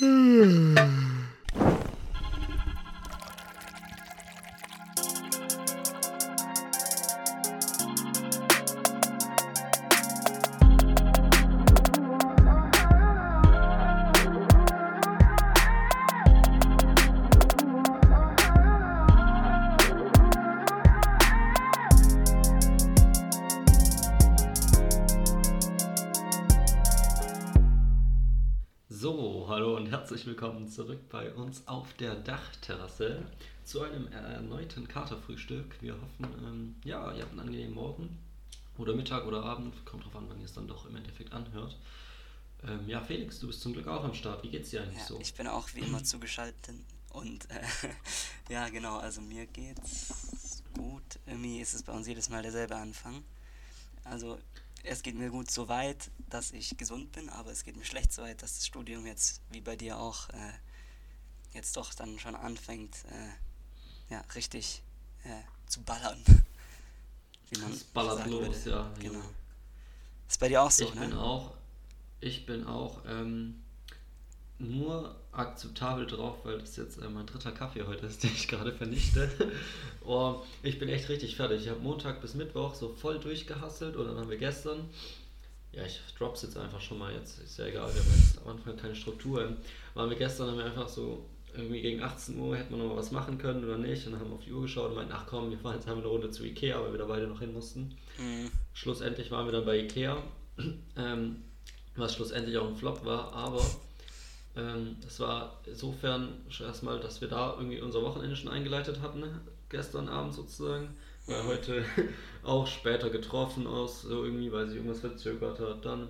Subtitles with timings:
[0.00, 0.97] 嗯。
[30.78, 33.26] Zurück bei uns auf der Dachterrasse
[33.64, 35.74] zu einem erneuten Katerfrühstück.
[35.80, 38.16] Wir hoffen, ähm, ja, ihr habt einen angenehmen Morgen
[38.76, 41.76] oder Mittag oder Abend, kommt drauf an, wann ihr es dann doch im Endeffekt anhört.
[42.62, 44.44] Ähm, ja, Felix, du bist zum Glück auch am Start.
[44.44, 45.18] Wie geht's dir eigentlich ja, so?
[45.18, 46.76] Ich bin auch wie immer zugeschaltet
[47.10, 47.60] und äh,
[48.48, 51.18] ja, genau, also mir geht's gut.
[51.26, 53.24] Irgendwie ist es bei uns jedes Mal derselbe Anfang.
[54.04, 54.38] Also
[54.84, 58.12] es geht mir gut so weit, dass ich gesund bin, aber es geht mir schlecht
[58.12, 60.52] so weit, dass das Studium jetzt, wie bei dir auch, äh,
[61.52, 64.82] jetzt doch dann schon anfängt, äh, ja, richtig
[65.24, 66.22] äh, zu ballern.
[67.50, 68.92] Wie man es ballert los, ja.
[69.00, 69.22] Genau.
[70.28, 71.00] Ist bei dir auch so, ich ne?
[71.00, 71.54] Bin auch,
[72.20, 73.62] ich bin auch ähm,
[74.58, 78.72] nur akzeptabel drauf, weil das jetzt äh, mein dritter Kaffee heute ist, den ich gerade
[78.72, 79.30] vernichte.
[80.04, 81.62] oh, ich bin echt richtig fertig.
[81.62, 84.90] Ich habe Montag bis Mittwoch so voll durchgehasselt und dann haben wir gestern,
[85.72, 88.48] ja, ich drop's jetzt einfach schon mal jetzt, ist ja egal, wir haben jetzt am
[88.48, 89.56] Anfang keine Struktur.
[89.94, 91.24] Waren wir gestern, haben wir einfach so
[91.58, 94.20] irgendwie gegen 18 Uhr hätten wir noch mal was machen können oder nicht und dann
[94.20, 96.04] haben wir auf die Uhr geschaut und meinten, ach komm, wir fahren jetzt haben wir
[96.04, 97.96] eine Runde zu Ikea, weil wir da beide noch hin mussten.
[98.18, 98.50] Mhm.
[98.72, 100.22] Schlussendlich waren wir dann bei Ikea,
[100.96, 101.36] ähm,
[101.96, 103.62] was schlussendlich auch ein Flop war, aber
[104.56, 106.28] ähm, es war insofern
[106.60, 109.24] erstmal, dass wir da irgendwie unser Wochenende schon eingeleitet hatten,
[109.68, 110.88] gestern Abend sozusagen.
[111.26, 111.84] Weil heute
[112.42, 115.84] auch später getroffen aus, so irgendwie, weil sich irgendwas verzögert hat.
[115.84, 116.08] Dann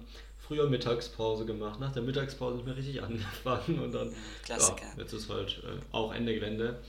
[0.48, 4.14] früher Mittagspause gemacht, nach der Mittagspause nicht mehr richtig angefangen und dann.
[4.44, 4.86] Klassiker.
[4.96, 6.82] Ja, jetzt ist halt äh, auch Ende Gelände.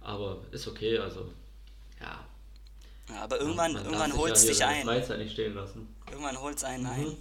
[0.00, 1.30] Aber ist okay, also
[1.98, 2.26] ja.
[3.08, 4.84] ja aber irgendwann, irgendwann holt es dich ein.
[4.84, 5.94] Freizeit nicht stehen lassen.
[6.10, 6.90] Irgendwann holt es einen mhm.
[6.90, 7.16] ein.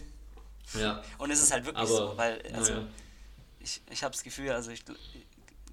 [0.77, 1.01] Ja.
[1.17, 2.87] Und es ist halt wirklich aber, so, weil, also, ja
[3.63, 4.83] ich, ich habe das Gefühl, also ich,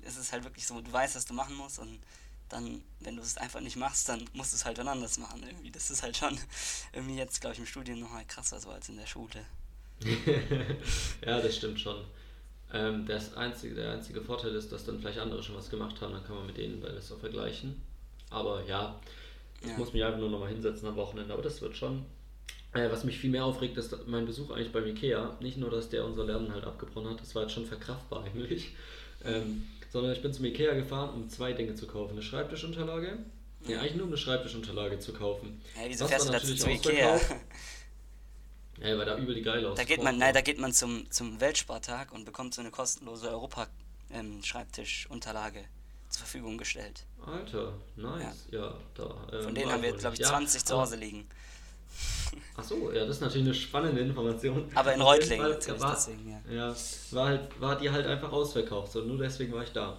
[0.03, 2.01] es ist halt wirklich so, du weißt, was du machen musst und
[2.49, 5.43] dann, wenn du es einfach nicht machst, dann musst du es halt dann anders machen
[5.43, 5.71] irgendwie.
[5.71, 6.39] Das ist halt schon
[6.93, 9.45] irgendwie jetzt, glaube ich, im Studium nochmal krasser so als in der Schule.
[11.27, 11.97] ja, das stimmt schon.
[12.73, 16.13] Ähm, das einzige, der einzige Vorteil ist, dass dann vielleicht andere schon was gemacht haben,
[16.13, 17.83] dann kann man mit denen besser vergleichen.
[18.31, 18.99] Aber ja,
[19.61, 19.77] ich ja.
[19.77, 22.05] muss mich einfach nur nochmal hinsetzen am Wochenende, aber das wird schon
[22.73, 25.37] äh, was mich viel mehr aufregt, ist mein Besuch eigentlich beim Ikea.
[25.41, 28.75] Nicht nur, dass der unser Lernen halt abgebrochen hat, das war jetzt schon verkraftbar eigentlich.
[29.25, 32.13] Ähm, sondern ich bin zum Ikea gefahren, um zwei Dinge zu kaufen.
[32.13, 33.19] Eine Schreibtischunterlage.
[33.67, 35.61] Ja, eigentlich nur eine Schreibtischunterlage zu kaufen.
[35.77, 37.21] Ja, wieso fährst du dazu zu Ikea?
[38.81, 39.77] Ja, weil da übel die geil aus.
[39.77, 43.29] Da geht man, nein, da geht man zum, zum Weltspartag und bekommt so eine kostenlose
[43.29, 45.67] Europa-Schreibtischunterlage ähm,
[46.09, 47.05] zur Verfügung gestellt.
[47.25, 48.47] Alter, nice.
[48.51, 49.15] Ja, ja da.
[49.33, 51.29] Ähm, Von denen haben wir, glaube ich, 20 ja, zu Hause liegen.
[52.57, 54.71] Achso, ja, das ist natürlich eine spannende Information.
[54.75, 56.41] Aber in Reutlingen war, deswegen, ja.
[56.51, 56.75] Ja,
[57.11, 59.99] war, halt, war die halt einfach ausverkauft, so nur deswegen war ich da.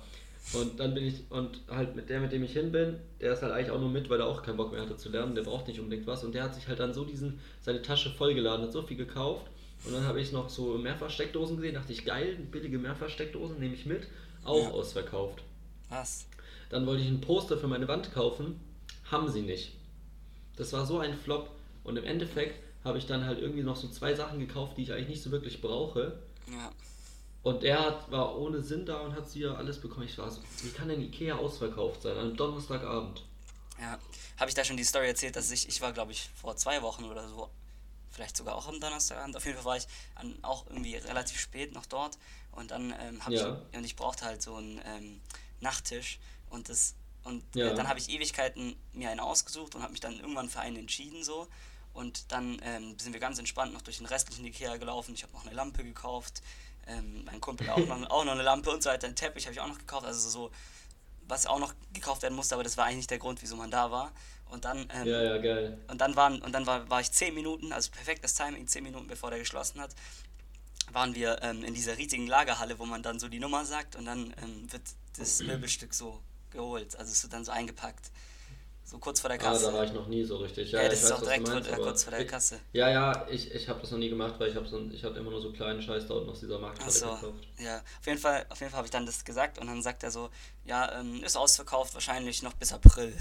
[0.54, 3.42] Und dann bin ich, und halt mit der, mit dem ich hin bin, der ist
[3.42, 5.44] halt eigentlich auch nur mit, weil er auch keinen Bock mehr hatte zu lernen, der
[5.44, 6.24] braucht nicht unbedingt was.
[6.24, 9.48] Und der hat sich halt dann so diesen, seine Tasche vollgeladen, hat so viel gekauft.
[9.86, 13.86] Und dann habe ich noch so Mehrfachsteckdosen gesehen, dachte ich, geil, billige Mehrfachsteckdosen nehme ich
[13.86, 14.08] mit,
[14.44, 14.72] auch ja.
[14.72, 15.42] ausverkauft.
[15.90, 16.26] Was?
[16.70, 18.60] Dann wollte ich ein Poster für meine Wand kaufen,
[19.10, 19.74] haben sie nicht.
[20.56, 21.50] Das war so ein Flop.
[21.84, 24.94] Und im Endeffekt habe ich dann halt irgendwie noch so zwei Sachen gekauft, die ich
[24.94, 26.20] eigentlich nicht so wirklich brauche.
[26.48, 26.72] Ja.
[27.44, 30.06] Und er hat, war ohne Sinn da und hat sie ja alles bekommen.
[30.06, 33.24] Ich war so, wie kann denn Ikea ausverkauft sein, einem Donnerstagabend?
[33.80, 33.98] Ja,
[34.38, 36.84] habe ich da schon die Story erzählt, dass ich, ich war glaube ich vor zwei
[36.84, 37.50] Wochen oder so,
[38.12, 41.74] vielleicht sogar auch am Donnerstagabend, auf jeden Fall war ich an, auch irgendwie relativ spät
[41.74, 42.20] noch dort
[42.52, 43.62] und dann ähm, habe ja.
[43.72, 45.22] ich, und ich brauchte halt so einen ähm,
[45.62, 46.20] Nachttisch
[46.52, 47.68] und das, und äh, ja.
[47.72, 50.78] äh, dann habe ich Ewigkeiten mir einen ausgesucht und habe mich dann irgendwann für einen
[50.78, 51.48] entschieden so
[51.94, 55.14] und dann ähm, sind wir ganz entspannt noch durch den restlichen Ikea gelaufen.
[55.14, 56.42] Ich habe noch eine Lampe gekauft.
[56.92, 59.08] Ähm, mein Kumpel auch noch, auch noch eine Lampe und so weiter.
[59.08, 60.06] Ein Teppich habe ich auch noch gekauft.
[60.06, 60.52] Also so,
[61.28, 63.72] was auch noch gekauft werden musste, aber das war eigentlich nicht der Grund, wieso man
[63.72, 64.12] da war.
[64.50, 65.78] Und dann, ähm, ja, ja, geil.
[65.88, 69.08] Und dann, waren, und dann war, war ich 10 Minuten, also perfektes Timing, 10 Minuten
[69.08, 69.96] bevor der geschlossen hat,
[70.92, 74.06] waren wir ähm, in dieser riesigen Lagerhalle, wo man dann so die Nummer sagt und
[74.06, 74.84] dann ähm, wird
[75.18, 76.20] das Möbelstück so
[76.52, 76.98] geholt.
[76.98, 78.12] Also es wird dann so eingepackt.
[78.84, 79.68] So kurz vor der Kasse.
[79.68, 80.72] Ah, da war ich noch nie so richtig.
[80.72, 82.60] Ja, ja das ist auch direkt meinst, kurz vor der Kasse.
[82.74, 85.16] Ja, ja, ich, ich habe das noch nie gemacht, weil ich habe so, ich hab
[85.16, 87.48] immer nur so kleinen Scheiß dort aus dieser Markthalle so, gekauft.
[87.58, 90.04] Ja, auf jeden Fall, auf jeden Fall habe ich dann das gesagt und dann sagt
[90.04, 90.30] er so,
[90.66, 93.16] ja, ähm, ist ausverkauft, wahrscheinlich noch bis April.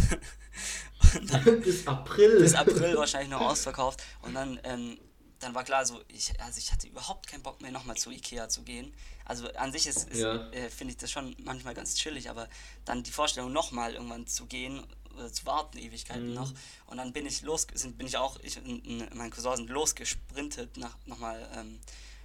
[1.29, 2.41] dann, bis April?
[2.41, 4.99] Bis April wahrscheinlich noch ausverkauft und dann ähm,
[5.41, 8.49] dann war klar, so, ich, also ich hatte überhaupt keinen Bock mehr, nochmal zu Ikea
[8.49, 8.93] zu gehen.
[9.25, 10.51] Also an sich ist, ist Ja.
[10.51, 12.49] äh, finde ich das schon manchmal ganz chillig, aber
[12.85, 14.85] dann die Vorstellung, nochmal irgendwann zu gehen
[15.17, 16.35] oder zu warten, Ewigkeiten Mhm.
[16.35, 16.53] noch.
[16.87, 20.77] Und dann bin ich los, sind, bin ich auch, ich und mein Cousin sind losgesprintet
[20.77, 21.81] nach, nochmal ähm,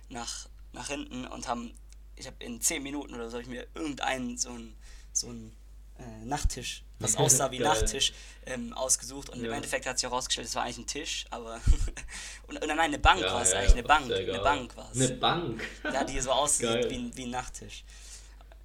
[0.10, 1.74] nach, nach hinten und haben,
[2.16, 4.76] ich habe in 10 Minuten oder so, ich mir irgendeinen so einen
[5.14, 5.56] so einen,
[5.98, 7.68] äh, Nachttisch, was aussah wie Geil.
[7.70, 8.12] Nachttisch,
[8.46, 9.30] ähm, ausgesucht.
[9.30, 9.54] Und im Ja.
[9.54, 11.62] Endeffekt hat sich herausgestellt, es war eigentlich ein Tisch, aber.
[12.48, 14.12] und, und nein, eine Bank Ja, war es ja, eigentlich, eine Bank.
[14.12, 14.40] Eine.
[14.40, 15.00] Bank war es.
[15.00, 15.64] Eine Bank.
[15.86, 17.86] Ja, die so aussieht wie, ein- wie ein Nachttisch.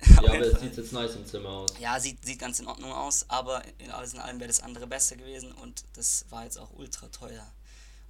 [0.09, 1.75] Ja, aber es sieht jetzt nice im Zimmer aus.
[1.79, 4.87] Ja, sieht, sieht ganz in Ordnung aus, aber in alles in allem wäre das andere
[4.87, 7.47] besser gewesen und das war jetzt auch ultra teuer.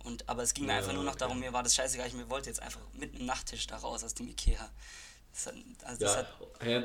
[0.04, 1.20] Und, aber es ging mir Ja, einfach nur noch okay.
[1.20, 4.02] darum, mir war das scheißegal, ich mir wollte jetzt einfach mit einem Nachttisch da raus
[4.04, 4.70] aus dem Ikea.
[5.32, 5.54] Das hat,
[5.84, 6.26] also Ja,
[6.60, 6.84] hä?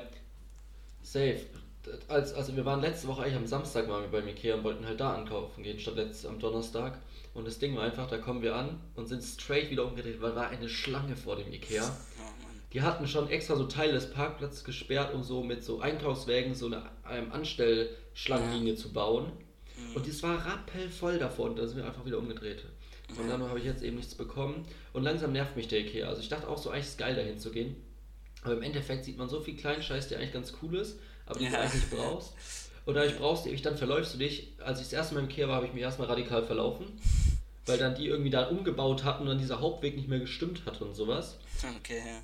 [1.01, 1.45] Safe.
[2.07, 4.85] Als, also wir waren letzte Woche eigentlich am Samstag waren wir beim Ikea und wollten
[4.85, 6.97] halt da ankaufen gehen, statt letztes am Donnerstag.
[7.33, 10.35] Und das Ding war einfach, da kommen wir an und sind straight wieder umgedreht, weil
[10.35, 11.83] war eine Schlange vor dem Ikea.
[11.83, 12.34] Mann.
[12.75, 16.65] Die hatten schon extra so Teile des Parkplatzes gesperrt, um so mit so Einkaufswägen so
[16.65, 19.31] eine ähm, Anstellschlangenlinie zu bauen.
[19.77, 19.95] Mhm.
[19.95, 22.65] Und das war rappelvoll davon da sind wir einfach wieder umgedreht.
[23.17, 24.67] Und dann habe ich jetzt eben nichts bekommen.
[24.91, 26.09] Und langsam nervt mich der Ikea.
[26.09, 27.77] Also ich dachte auch so, eigentlich ist es geil dahin zu gehen.
[28.43, 31.47] Aber im Endeffekt sieht man so viel Kleinscheiß, der eigentlich ganz cool ist, aber den
[31.47, 31.61] du Ja.
[31.61, 32.33] eigentlich nicht brauchst.
[32.85, 34.51] Und dadurch brauchst du ewig, dann verläufst du dich.
[34.59, 36.87] Als ich das erste Mal im Ikea war, habe ich mich erstmal radikal verlaufen.
[37.67, 40.81] Weil dann die irgendwie da umgebaut hatten und dann dieser Hauptweg nicht mehr gestimmt hat
[40.81, 41.37] und sowas.
[41.79, 42.21] Okay, ja.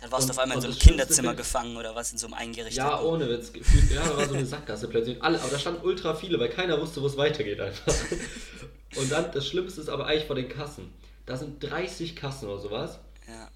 [0.00, 2.26] Dann warst du Und- auf einmal in so einem Kinderzimmer gefangen oder was, in so
[2.26, 2.88] einem eingerichteten.
[2.88, 3.52] Ja, ohne Witz.
[3.52, 5.22] Gefühlt, ja, da war so eine Sackgasse plötzlich.
[5.22, 7.92] Alle, aber da standen ultra viele, weil keiner wusste, wo es weitergeht einfach.
[8.96, 10.92] Und dann, das Schlimmste ist aber eigentlich vor den Kassen.
[11.26, 12.98] Da sind 30 Kassen oder sowas.
[13.26, 13.50] Ja.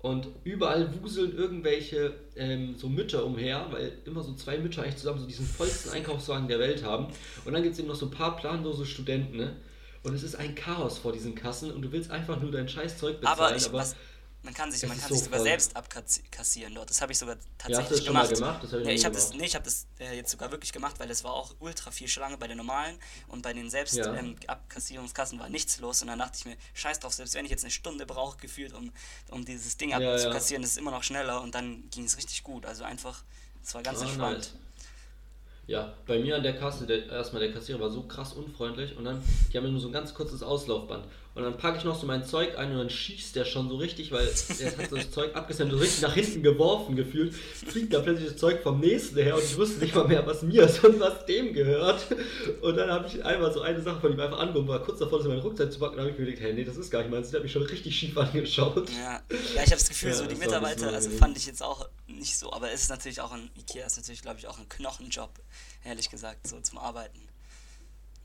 [0.00, 5.18] Und überall wuseln irgendwelche ähm, so Mütter umher, weil immer so zwei Mütter eigentlich zusammen
[5.18, 7.08] so diesen vollsten Einkaufswagen der Welt haben.
[7.44, 9.56] Und dann gibt es eben noch so ein paar planlose Studenten, ne?
[10.04, 13.20] Und es ist ein Chaos vor diesen Kassen und du willst einfach nur dein Scheißzeug
[13.20, 13.38] bezahlen.
[13.40, 13.96] Aber, ich, was,
[14.42, 15.48] man kann sich, man kann so sich sogar voll.
[15.48, 16.88] selbst abkassieren dort.
[16.90, 18.32] Das habe ich sogar Ja, tatsächlich gemacht.
[18.32, 18.62] gemacht?
[18.62, 20.94] Das habe ich ja, habe das, nee, ich habe das äh, jetzt sogar wirklich gemacht,
[21.00, 24.14] weil es war auch ultra viel Schlange bei den normalen und bei den selbst Ja.
[24.14, 27.50] ähm, Abkassierungskassen war nichts los und dann dachte ich mir, scheiß drauf, selbst wenn ich
[27.50, 28.92] jetzt eine Stunde brauche gefühlt, um,
[29.30, 30.14] um dieses Ding Ja, ja.
[30.14, 32.64] abzukassieren, das ist immer noch schneller und dann ging es richtig gut.
[32.64, 33.24] Also einfach,
[33.62, 34.36] es war ganz Ah, entspannt.
[34.38, 34.52] nice.
[35.66, 39.04] Ja, bei mir an der Kasse, der, erstmal der Kassierer war so krass unfreundlich und
[39.04, 41.04] dann, die haben nur so ein ganz kurzes Auslaufband.
[41.38, 43.76] Und dann packe ich noch so mein Zeug ein und dann schießt der schon so
[43.76, 47.32] richtig, weil der hat so das Zeug abgesendet, so richtig nach hinten geworfen gefühlt.
[47.32, 50.42] Fliegt da plötzlich das Zeug vom nächsten her und ich wusste nicht mal mehr, was
[50.42, 52.06] mir ist und was dem gehört.
[52.60, 55.18] Und dann habe ich einmal so eine Sache von ihm einfach angehoben, war kurz davor,
[55.18, 56.90] das in meinen Rucksack zu packen, und habe ich mir gedacht, hey, nee, das ist
[56.90, 57.30] gar nicht meins.
[57.30, 58.90] Der hat mich schon richtig schief angeschaut.
[58.90, 61.88] Ja, ja ich habe das Gefühl, Ja, so die Mitarbeiter, also fand ich jetzt auch
[62.06, 64.68] nicht so, aber es ist natürlich auch ein, Ikea ist natürlich, glaube ich, auch ein
[64.68, 65.30] Knochenjob,
[65.84, 67.20] ehrlich gesagt, so zum Arbeiten.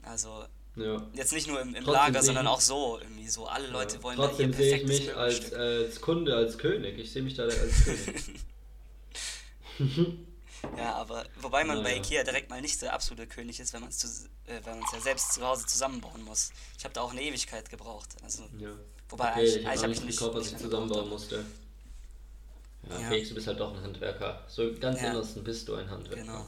[0.04, 1.06] Also Ja.
[1.14, 4.18] jetzt nicht nur im, im Trotzdem Lager, sondern auch so, irgendwie so, alle Leute wollen
[4.18, 5.56] da ihr Trotzdem sehe ich mich als, äh,
[5.86, 6.98] als Kunde, als König.
[6.98, 8.24] Ich sehe mich da als König.
[10.78, 11.98] Ja, aber wobei man bei Naja.
[11.98, 15.46] Ikea direkt mal nicht der absolute König ist, wenn man es äh, ja selbst zu
[15.46, 16.52] Hause zusammenbauen muss.
[16.78, 18.08] Ich habe da auch eine Ewigkeit gebraucht.
[18.24, 18.70] Also, Ja.
[19.10, 21.46] Wobei, okay, eigentlich- ich eigentlich habe ich nicht- gekauft, was ich zusammenbauen musste.
[22.90, 23.08] Ja, Ja.
[23.10, 24.42] Felix, du bist halt doch ein Handwerker.
[24.48, 25.10] So ganz Ja.
[25.12, 26.22] innersten bist du ein Handwerker.
[26.24, 26.46] Genau.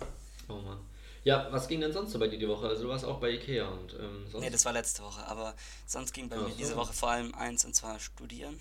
[0.47, 0.79] Oh Mann.
[1.25, 2.67] Ja, was ging denn sonst so bei dir die Woche?
[2.67, 4.43] Also du warst auch bei Ikea und ähm, sonst?
[4.43, 5.55] Nee, das war letzte Woche, aber
[5.87, 6.57] sonst ging bei Ach mir so.
[6.57, 8.59] diese Woche vor allem eins und zwar studieren.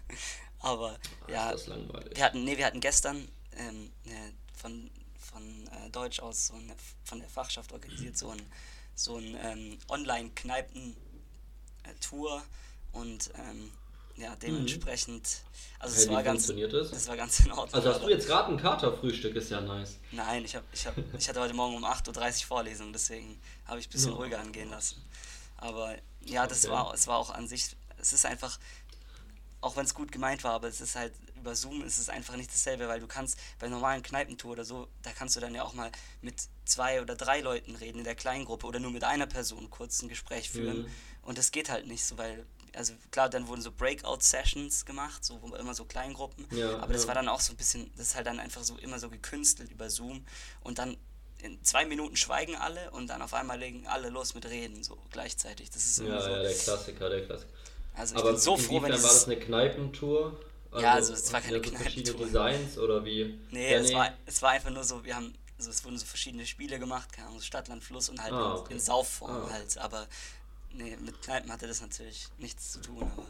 [0.60, 2.16] aber Ach, ja, ist das langweilig.
[2.16, 3.28] wir hatten, nee, wir hatten gestern
[3.58, 6.74] ähm, ne, von, von äh, Deutsch aus so eine,
[7.04, 8.40] von der Fachschaft organisiert so ein,
[8.94, 12.42] so ein ähm, Online-Kneipen-Tour
[12.92, 13.70] und ähm,
[14.18, 15.42] ja, dementsprechend,
[15.78, 16.10] also es Hey, Mhm.
[16.10, 16.90] wie war ganz, funktioniert das?
[16.90, 17.74] das war ganz in Ordnung.
[17.74, 19.98] Also hast du jetzt gerade ein Katerfrühstück, ist ja nice.
[20.10, 23.78] Nein, ich, hab, ich, hab, ich hatte heute Morgen um 8.30 Uhr Vorlesung, deswegen habe
[23.80, 24.16] ich ein bisschen Ja.
[24.18, 25.02] ruhiger angehen lassen.
[25.56, 26.72] Aber ja, das Okay.
[26.72, 28.58] war, es war auch an sich, es ist einfach,
[29.60, 32.36] auch wenn es gut gemeint war, aber es ist halt, über Zoom ist es einfach
[32.36, 35.62] nicht dasselbe, weil du kannst bei normalen Kneipentour oder so, da kannst du dann ja
[35.64, 36.34] auch mal mit
[36.64, 40.08] zwei oder drei Leuten reden in der Kleingruppe oder nur mit einer Person kurz ein
[40.08, 40.82] Gespräch führen.
[40.82, 40.86] Mhm.
[41.22, 45.38] Und das geht halt nicht so, weil, also klar, dann wurden so Breakout-Sessions gemacht, so
[45.58, 47.08] immer so Kleingruppen, Ja, aber das ja.
[47.08, 49.70] war dann auch so ein bisschen, das ist halt dann einfach so immer so gekünstelt
[49.70, 50.24] über Zoom
[50.62, 50.96] und dann
[51.40, 54.98] in zwei Minuten schweigen alle und dann auf einmal legen alle los mit Reden, so
[55.12, 55.70] gleichzeitig.
[55.70, 56.30] Das ist Ja, so.
[56.30, 57.52] ja, der Klassiker, der Klassiker.
[57.94, 59.24] Also ich Aber bin so froh, wenn inwiefern war das es.
[59.26, 60.38] eine Kneipentour?
[60.76, 62.26] Ja, also es war keine ja, so verschiedene Kneipentour.
[62.26, 63.38] Designs oder wie?
[63.50, 66.06] Nee, ja, es, War, es war einfach nur so, wir haben, also es wurden so
[66.06, 68.72] verschiedene Spiele gemacht, keine Ahnung, Stadt, Land, Fluss und halt Ah, in, okay.
[68.74, 69.78] in Saufform Ah, halt.
[69.78, 70.06] Aber
[70.72, 73.02] nee, mit Kneipen hatte das natürlich nichts zu tun.
[73.02, 73.26] Aber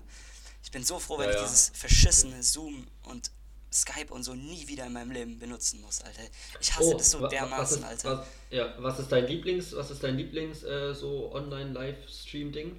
[0.62, 3.30] ich bin so froh, wenn Ja, ich dieses verschissene Zoom und
[3.72, 6.22] Skype und so nie wieder in meinem Leben benutzen muss, Alter.
[6.60, 8.18] Ich hasse das so Oh, wa- was dermaßen, ist, Alter.
[8.20, 12.76] Was, ja, was ist dein Lieblings, was ist dein Lieblings äh, so Online-Livestream-Ding?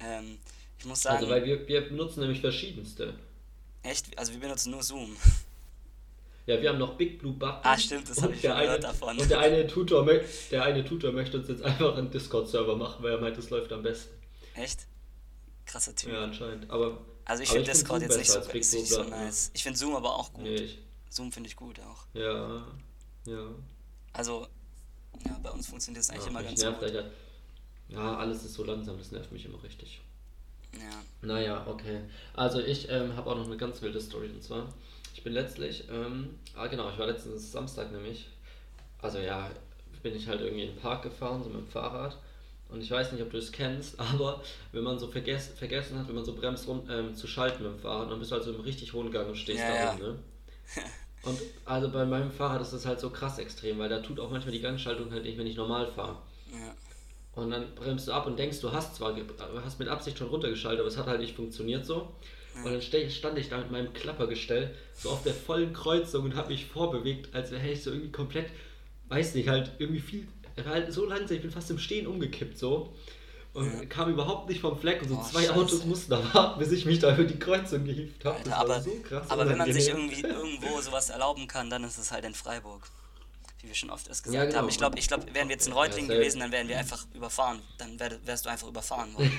[0.00, 0.38] Ähm,
[0.78, 1.16] Ich muss sagen.
[1.18, 3.14] Also, weil wir, wir benutzen nämlich verschiedenste.
[3.82, 4.16] Echt?
[4.18, 5.16] Also, wir benutzen nur Zoom.
[6.50, 7.60] Ja, wir haben noch Big Blue Button.
[7.62, 9.16] Ah, stimmt, das habe ich schon gehört davon.
[9.16, 10.04] Und der eine, Tutor,
[10.50, 13.72] der eine Tutor möchte uns jetzt einfach einen Discord-Server machen, weil er meint, das läuft
[13.72, 14.12] am besten.
[14.56, 14.80] Echt?
[15.64, 16.12] Krasser Typ.
[16.12, 16.68] Ja, anscheinend.
[16.68, 19.52] Aber, also ich finde Discord find jetzt nicht so, ist nicht so nice.
[19.54, 20.42] Ich finde Zoom aber auch gut.
[20.42, 20.78] Nee, ich
[21.08, 22.06] Zoom finde ich gut auch.
[22.14, 22.66] Ja,
[23.26, 23.46] ja.
[24.12, 24.48] Also,
[25.24, 26.80] ja, bei uns funktioniert das eigentlich ja, immer ganz gut.
[26.80, 27.12] Halt,
[27.90, 30.00] ja, alles ist so langsam, das nervt mich immer richtig.
[30.72, 31.02] Ja.
[31.22, 32.00] Naja, okay.
[32.34, 34.72] Also ich ähm, habe auch noch eine ganz wilde Story und zwar,
[35.14, 38.28] ich bin letztlich, ähm, ah genau, ich war letztens Samstag nämlich,
[39.02, 39.50] also ja,
[40.02, 42.16] bin ich halt irgendwie in den Park gefahren, so mit dem Fahrrad.
[42.68, 46.08] Und ich weiß nicht, ob du es kennst, aber wenn man so vergess, vergessen hat,
[46.08, 48.44] wenn man so bremst, rum, ähm, zu schalten mit dem Fahrrad, dann bist du halt
[48.44, 49.90] so im richtig hohen Gang und stehst ja, da ja.
[49.90, 50.18] rum, ne?
[51.24, 54.30] und also bei meinem Fahrrad ist das halt so krass extrem, weil da tut auch
[54.30, 56.16] manchmal die Gangschaltung halt nicht, wenn ich normal fahre.
[56.52, 56.74] Ja.
[57.34, 59.16] Und dann bremst du ab und denkst, du hast zwar
[59.64, 62.12] hast mit Absicht schon runtergeschaltet, aber es hat halt nicht funktioniert so.
[62.64, 66.48] Und dann stand ich da mit meinem Klappergestell so auf der vollen Kreuzung und habe
[66.48, 68.50] mich vorbewegt, als wäre ich so irgendwie komplett,
[69.08, 70.28] weiß nicht, halt irgendwie viel,
[70.64, 72.92] halt so langsam, ich bin fast im Stehen umgekippt so.
[73.52, 73.84] Und ja.
[73.86, 75.54] kam überhaupt nicht vom Fleck und so oh, zwei Scheiße.
[75.54, 78.38] Autos mussten da warten, bis ich mich da über die Kreuzung gehievt habe.
[78.44, 79.28] Das aber, so krass.
[79.28, 82.82] Aber wenn man sich irgendwie irgendwo sowas erlauben kann, dann ist es halt in Freiburg
[83.62, 84.58] wie wir schon oft erst gesagt ja, genau.
[84.58, 84.68] haben.
[84.68, 87.04] Ich glaube, ich glaub, wären wir jetzt in Reutlingen ja, gewesen, dann wären wir einfach
[87.14, 87.60] überfahren.
[87.78, 89.32] Dann wär, wärst du einfach überfahren worden.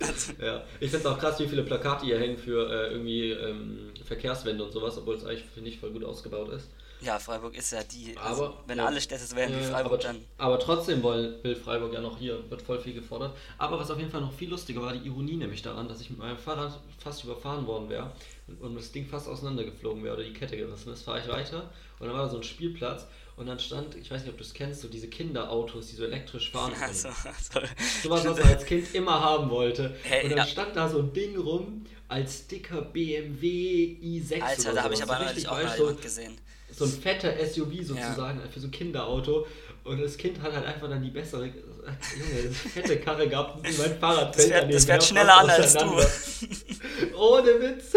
[0.00, 0.32] also.
[0.40, 3.92] Ja, ich finde es auch krass, wie viele Plakate hier hängen für äh, irgendwie ähm,
[4.04, 6.68] Verkehrswende und sowas, obwohl es eigentlich, finde ich, voll gut ausgebaut ist.
[7.00, 8.14] Ja, Freiburg ist ja die.
[8.18, 10.24] Also, aber, wenn ja, alle Städte so wären wie Freiburg, aber, dann.
[10.36, 13.34] Aber trotzdem will, will Freiburg ja noch hier, wird voll viel gefordert.
[13.56, 16.10] Aber was auf jeden Fall noch viel lustiger war, die Ironie nämlich daran, dass ich
[16.10, 18.12] mit meinem Fahrrad fast überfahren worden wäre
[18.48, 21.70] und, und das Ding fast auseinandergeflogen wäre oder die Kette gerissen ist, fahre ich weiter
[22.00, 24.44] und dann war da so ein Spielplatz und dann stand, ich weiß nicht, ob du
[24.44, 26.84] es kennst, so diese Kinderautos, die so elektrisch fahren können.
[26.84, 27.68] Also, also,
[28.02, 29.96] so was, was man als Kind immer haben wollte.
[30.02, 30.46] Hey, und dann ja.
[30.46, 35.20] stand da so ein Ding rum als dicker BMW i6 Alter, da habe ich aber
[35.24, 36.36] neulich auch mal so, gesehen.
[36.70, 38.48] So ein fetter SUV sozusagen ja.
[38.52, 39.46] für so ein Kinderauto.
[39.84, 43.98] Und das Kind hat halt einfach dann die bessere, Junge, fette Karre gehabt und mein
[43.98, 45.86] Fahrrad fällt Das fährt, das fährt schneller an als du.
[47.16, 47.94] Ohne Witz.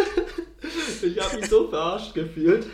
[1.04, 2.68] Ich habe mich so verarscht gefühlt.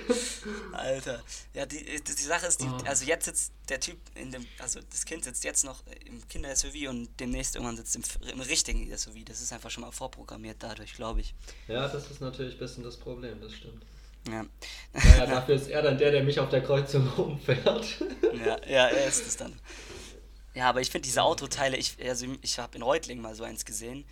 [0.71, 1.21] Alter.
[1.53, 2.77] Ja, die, die, die Sache ist, die, oh.
[2.85, 6.89] also jetzt sitzt der Typ in dem, also das Kind sitzt jetzt noch im Kinder-SUV
[6.89, 9.25] und demnächst irgendwann sitzt im, im richtigen SUV.
[9.25, 11.33] Das ist einfach schon mal vorprogrammiert dadurch, glaube ich.
[11.67, 13.83] Ja, das ist natürlich ein bisschen das Problem, das stimmt.
[14.27, 14.45] Ja.
[14.93, 17.99] Naja, dafür ist er dann der, der mich auf der Kreuzung rumfährt.
[18.33, 19.53] Ja, ja er ist es dann.
[20.53, 23.65] Ja, aber ich finde diese Autoteile, ich, also ich habe in Reutlingen mal so eins
[23.65, 24.05] gesehen.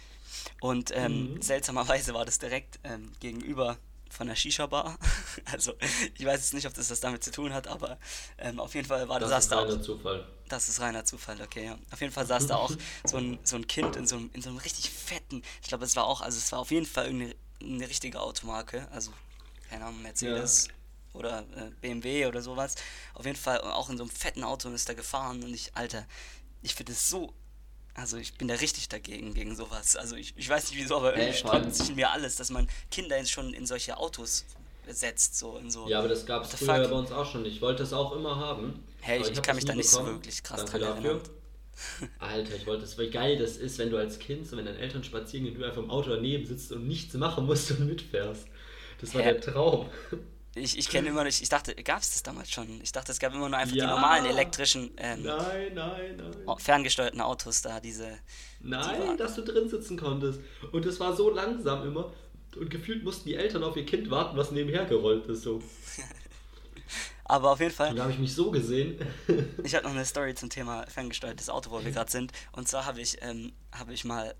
[0.62, 1.41] Und ähm, mhm.
[1.41, 3.77] seltsamerweise war das direkt ähm, gegenüber
[4.09, 4.97] von der Shisha-Bar.
[5.45, 5.73] Also
[6.15, 7.97] ich weiß jetzt nicht, ob das was damit zu tun hat, aber
[8.37, 9.29] ähm, auf jeden Fall war das.
[9.29, 10.27] Das ist reiner Zufall.
[10.49, 11.77] Das ist reiner Zufall, okay, ja.
[11.91, 12.71] Auf jeden Fall saß da auch
[13.05, 15.85] so ein, so ein Kind in so, einem, in so einem richtig fetten, ich glaube,
[15.85, 19.11] es war auch, also es war auf jeden Fall eine, eine richtige Automarke, also
[19.69, 21.19] keine Ahnung, Mercedes ja.
[21.19, 22.75] oder äh, BMW oder sowas.
[23.13, 26.05] Auf jeden Fall auch in so einem fetten Auto ist er gefahren und ich, Alter,
[26.61, 27.33] ich finde es so
[27.97, 29.95] also ich bin da richtig dagegen, gegen sowas.
[29.95, 32.51] Also ich, ich weiß nicht wieso, aber irgendwie hey, sträubt sich in mir alles, dass
[32.51, 34.45] man Kinder jetzt schon in solche Autos
[34.87, 35.89] setzt, so in so.
[35.89, 36.91] Ja, aber das gab es früher fuck?
[36.91, 37.43] bei uns auch schon.
[37.43, 38.83] Ich wollte es auch immer haben.
[39.01, 40.09] Hey, ich, ich kann mich da nicht bekommen.
[40.09, 41.21] so wirklich krass Danke dran erinnern.
[42.19, 44.77] Alter, ich wollte es, wie geil das ist, wenn du als Kind, so wenn deine
[44.77, 48.47] Eltern spazieren gehen, du einfach im Auto daneben sitzt und nichts machen musst und mitfährst.
[49.01, 49.33] Das war Hä?
[49.33, 49.89] der Traum.
[50.59, 52.81] Ich, ich kenne immer nicht, ich dachte, gab es das damals schon?
[52.81, 53.85] Ich dachte, es gab immer nur einfach ja.
[53.85, 56.57] die normalen elektrischen, ähm, nein, nein, nein.
[56.57, 58.17] ferngesteuerten Autos da, diese.
[58.59, 60.39] Nein, die dass du drin sitzen konntest.
[60.71, 62.11] Und es war so langsam immer.
[62.55, 65.43] Und gefühlt mussten die Eltern auf ihr Kind warten, was nebenher gerollt ist.
[65.43, 65.61] So.
[67.25, 67.89] Aber auf jeden Fall.
[67.89, 68.99] Und da habe ich mich so gesehen.
[69.63, 72.31] ich habe noch eine Story zum Thema ferngesteuertes Auto, wo wir gerade sind.
[72.53, 74.33] Und zwar habe ich, ähm, habe ich mal,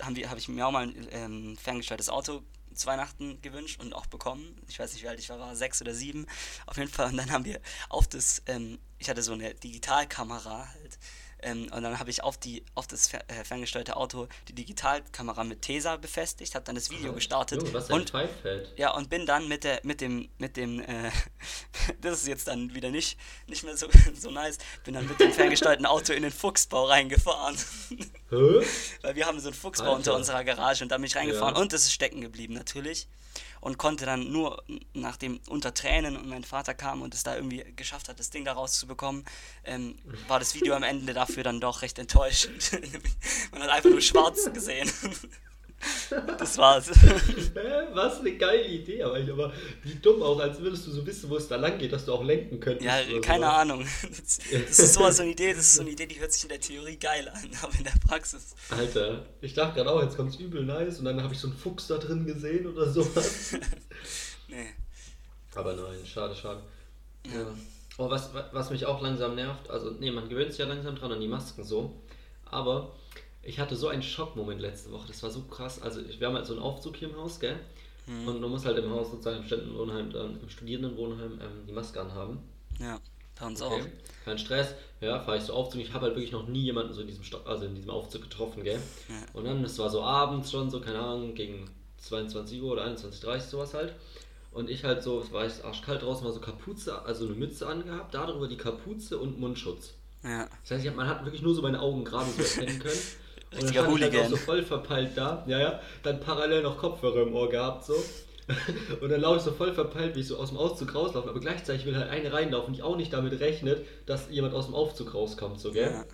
[0.00, 2.42] habe ich mir auch mal ein ähm, ferngesteuertes Auto
[2.78, 4.60] zu Weihnachten gewünscht und auch bekommen.
[4.68, 6.26] Ich weiß nicht, wie alt ich war, war sechs oder sieben.
[6.66, 7.10] Auf jeden Fall.
[7.10, 10.98] Und dann haben wir auf das, ähm, ich hatte so eine Digitalkamera halt
[11.42, 15.44] ähm, und dann habe ich auf, die, auf das fer äh, ferngesteuerte Auto die Digitalkamera
[15.44, 17.62] mit Tesa befestigt, habe dann das Video gestartet.
[17.62, 18.12] Oh, was und,
[18.76, 21.10] ja, und bin dann mit, der, mit dem, mit dem äh,
[22.00, 25.32] das ist jetzt dann wieder nicht, nicht mehr so, so nice, bin dann mit dem
[25.32, 27.56] ferngesteuerten Auto in den Fuchsbau reingefahren.
[28.30, 29.96] Weil wir haben so einen Fuchsbau Alter.
[29.96, 31.60] unter unserer Garage und da bin ich reingefahren ja.
[31.60, 33.08] und es ist stecken geblieben natürlich
[33.60, 34.62] und konnte dann nur
[34.92, 38.44] nachdem unter Tränen und mein Vater kam und es da irgendwie geschafft hat, das Ding
[38.44, 39.24] da rauszubekommen,
[39.64, 39.96] ähm,
[40.26, 42.72] war das Video am Ende dafür dann doch recht enttäuschend.
[43.52, 44.90] Man hat einfach nur schwarz gesehen.
[46.38, 46.90] Das war's.
[47.92, 51.30] Was eine geile Idee, aber, ich, aber wie dumm auch, als würdest du so wissen,
[51.30, 52.84] wo es da lang geht, dass du auch lenken könntest.
[52.84, 53.50] Ja, keine so.
[53.50, 53.86] Ahnung.
[54.02, 56.42] Das, das ist sowas so eine Idee, das ist so eine Idee, die hört sich
[56.42, 58.54] in der Theorie geil an, aber in der Praxis.
[58.70, 61.48] Alter, ich dachte gerade auch, jetzt kommt es übel nice und dann habe ich so
[61.48, 63.52] einen Fuchs da drin gesehen oder sowas.
[64.48, 64.74] nee.
[65.54, 66.60] Aber nein, schade, schade.
[67.26, 67.40] Ja.
[67.40, 67.54] ja.
[67.98, 71.10] Oh, was, was mich auch langsam nervt, also nee, man gewöhnt sich ja langsam dran
[71.10, 72.00] an die Masken so,
[72.44, 72.94] aber
[73.42, 75.80] ich hatte so einen Schockmoment letzte Woche, das war so krass.
[75.80, 77.58] Also wir haben halt so einen Aufzug hier im Haus, gell?
[78.06, 78.28] Mhm.
[78.28, 82.00] Und du musst halt im Haus sozusagen im Studentenwohnheim, dann im Studierendenwohnheim ähm, die Maske
[82.00, 82.38] anhaben.
[82.78, 82.98] Ja,
[83.38, 83.82] bei uns okay.
[83.82, 84.24] auch.
[84.24, 85.80] Kein Stress, ja, fahre ich so Aufzug.
[85.80, 88.22] Ich habe halt wirklich noch nie jemanden so in diesem, Sto also in diesem Aufzug
[88.22, 88.80] getroffen, gell?
[89.08, 89.14] Ja.
[89.32, 93.26] Und dann, es war so abends schon, so, keine Ahnung, gegen 22 Uhr oder 21.30
[93.26, 93.94] Uhr sowas halt.
[94.50, 97.66] Und ich halt so, es war ich arschkalt draußen, war so Kapuze, also eine Mütze
[97.66, 99.92] angehabt, darüber die Kapuze und Mundschutz.
[100.24, 100.48] Ja.
[100.62, 103.00] Das heißt, hab, man hat wirklich nur so meine Augen gerade so erkennen können.
[103.50, 105.44] Und dann stand ich halt auch so voll verpeilt da.
[105.46, 105.80] Ja, ja.
[106.02, 107.94] Dann parallel noch Kopfhörer im Ohr gehabt, so.
[109.00, 111.28] Und dann laufe ich so voll verpeilt, wie ich so aus dem Aufzug rauslaufe.
[111.28, 114.74] Aber gleichzeitig will halt eine reinlaufen, die auch nicht damit rechnet, dass jemand aus dem
[114.74, 115.90] Aufzug rauskommt, so, gell?
[115.90, 116.04] Ja.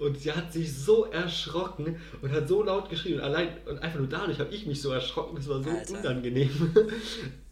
[0.00, 3.16] Und sie hat sich so erschrocken und hat so laut geschrien.
[3.16, 5.36] Und allein und einfach nur dadurch habe ich mich so erschrocken.
[5.36, 6.00] Das war so Alter.
[6.00, 6.50] unangenehm.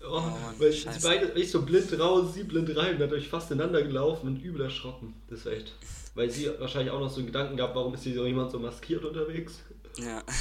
[0.02, 3.52] oh, oh Mann, weil sie beide, ich so blind raus, sie blind rein, dadurch fast
[3.52, 5.14] ineinander gelaufen und übel erschrocken.
[5.30, 5.72] Das war echt
[6.14, 8.58] weil sie wahrscheinlich auch noch so einen Gedanken gab, warum ist hier so jemand so
[8.58, 9.60] maskiert unterwegs.
[9.98, 10.22] Ja.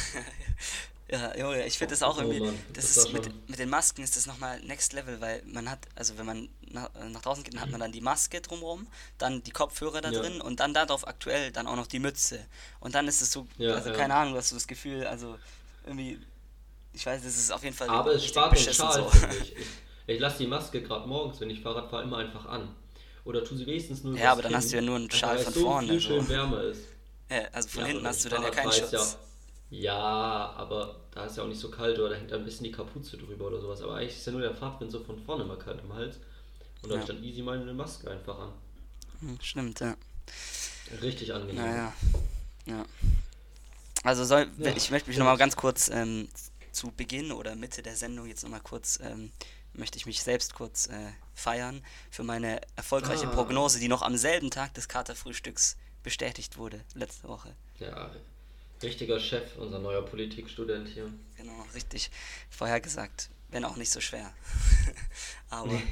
[1.11, 3.69] Ja, jo, ich finde das auch oh, irgendwie, Mann, das, das ist mit, mit den
[3.69, 7.21] Masken ist das nochmal next level, weil man hat, also wenn man nach, äh, nach
[7.21, 8.87] draußen geht, dann hat man dann die Maske drumherum,
[9.19, 10.19] dann die Kopfhörer da ja.
[10.19, 12.43] drin und dann darauf aktuell dann auch noch die Mütze.
[12.79, 13.95] Und dann ist es so, ja, also ja.
[13.95, 15.37] keine Ahnung, hast du das Gefühl, also
[15.85, 16.19] irgendwie,
[16.93, 17.89] ich weiß, das ist auf jeden Fall.
[17.89, 19.11] Aber es spart den Schal, so.
[19.29, 19.55] ich.
[19.55, 19.65] Ich,
[20.07, 22.75] ich lasse die Maske gerade morgens, wenn ich Fahrrad fahre, immer einfach an.
[23.25, 25.39] Oder tu sie wenigstens nur Ja, aber dann hin, hast du ja nur einen Schal
[25.39, 25.87] von vorne.
[25.87, 26.07] Viel so.
[26.07, 26.81] schön wärmer ist.
[27.29, 28.91] Ja, also von ja, hinten hast du dann ja keinen Schutz.
[28.91, 29.05] Ja,
[29.69, 32.71] ja, aber da ist ja auch nicht so kalt oder da hängt ein bisschen die
[32.71, 33.81] Kapuze drüber oder sowas.
[33.81, 36.17] Aber eigentlich ist ja nur der Fahrtwind so von vorne immer kalt im Hals.
[36.83, 37.03] Und da ja.
[37.05, 38.53] dann easy mal eine Maske einfach an.
[39.21, 39.95] Hm, stimmt, ja.
[41.01, 41.55] Richtig angenehm.
[41.55, 41.93] Naja,
[42.65, 42.85] ja.
[44.03, 46.27] Also soll, ja, ich möchte mich nochmal ganz kurz ähm,
[46.73, 49.31] zu Beginn oder Mitte der Sendung jetzt nochmal kurz ähm,
[49.73, 53.31] möchte ich mich selbst kurz äh, feiern für meine erfolgreiche ah.
[53.31, 57.55] Prognose, die noch am selben Tag des Katerfrühstücks bestätigt wurde, letzte Woche.
[57.79, 58.11] Ja,
[58.81, 61.11] richtiger Chef, unser neuer Politikstudent hier.
[61.37, 62.11] Genau, richtig
[62.49, 64.33] vorhergesagt, wenn auch nicht so schwer.
[65.49, 65.81] Aber.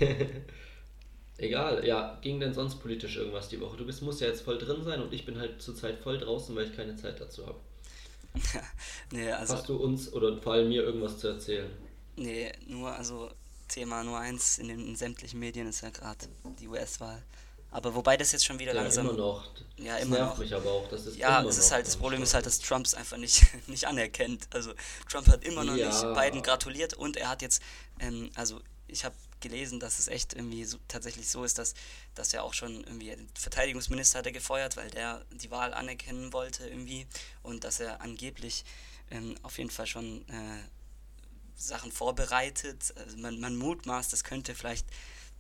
[1.38, 3.76] Egal, ja, ging denn sonst politisch irgendwas die Woche?
[3.76, 6.56] Du bist, musst ja jetzt voll drin sein und ich bin halt zurzeit voll draußen,
[6.56, 7.60] weil ich keine Zeit dazu habe.
[9.12, 11.70] nee, also, Hast du uns oder vor allem mir irgendwas zu erzählen?
[12.15, 13.32] Nee, nur, also
[13.72, 16.28] Thema Nummer eins in den in sämtlichen Medien ist ja gerade
[16.60, 17.24] die US-Wahl.
[17.74, 19.08] Aber wobei das jetzt schon wieder ja, langsam.
[19.08, 19.50] Immer noch.
[19.78, 20.38] Ja, immer nervt noch.
[20.40, 20.90] mich aber auch.
[20.90, 23.44] Das ist ja, es ist halt, das Problem ist halt, dass Trump es einfach nicht,
[23.68, 24.48] nicht anerkennt.
[24.54, 24.74] Also
[25.10, 25.88] Trump hat immer noch ja.
[25.88, 27.62] nicht Biden gratuliert und er hat jetzt,
[28.00, 31.74] ähm, also ich habe gelesen, dass es echt irgendwie so, tatsächlich so ist, dass,
[32.14, 36.34] dass er auch schon irgendwie den Verteidigungsminister hat er gefeuert, weil der die Wahl anerkennen
[36.34, 37.08] wollte irgendwie
[37.42, 38.66] und dass er angeblich
[39.10, 40.62] ähm, auf jeden Fall schon äh,
[41.67, 42.93] Sachen vorbereitet.
[42.97, 44.88] Also man, man mutmaßt, das könnte vielleicht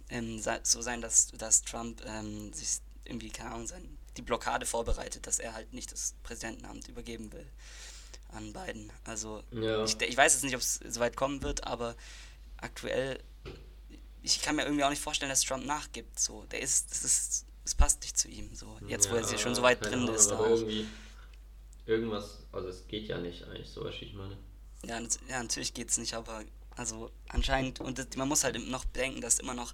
[0.09, 5.27] ähm, so sein, dass, dass Trump ähm, sich irgendwie, keine Ahnung, sein, die Blockade vorbereitet,
[5.27, 7.45] dass er halt nicht das Präsidentenamt übergeben will
[8.29, 8.91] an Biden.
[9.03, 9.83] Also ja.
[9.83, 11.95] ich, ich weiß jetzt nicht, ob es so weit kommen wird, aber
[12.57, 13.19] aktuell,
[14.21, 16.19] ich kann mir irgendwie auch nicht vorstellen, dass Trump nachgibt.
[16.19, 18.53] So, der ist, das ist, es passt nicht zu ihm.
[18.53, 20.31] So, jetzt ja, wo er schon so weit drin Ahnung, ist.
[20.31, 20.87] Aber irgendwie
[21.85, 24.37] irgendwas, also es geht ja nicht eigentlich, so was ich meine.
[24.83, 26.43] Ja, ja natürlich geht es nicht, aber
[26.75, 29.73] also anscheinend, und man muss halt noch bedenken, dass immer noch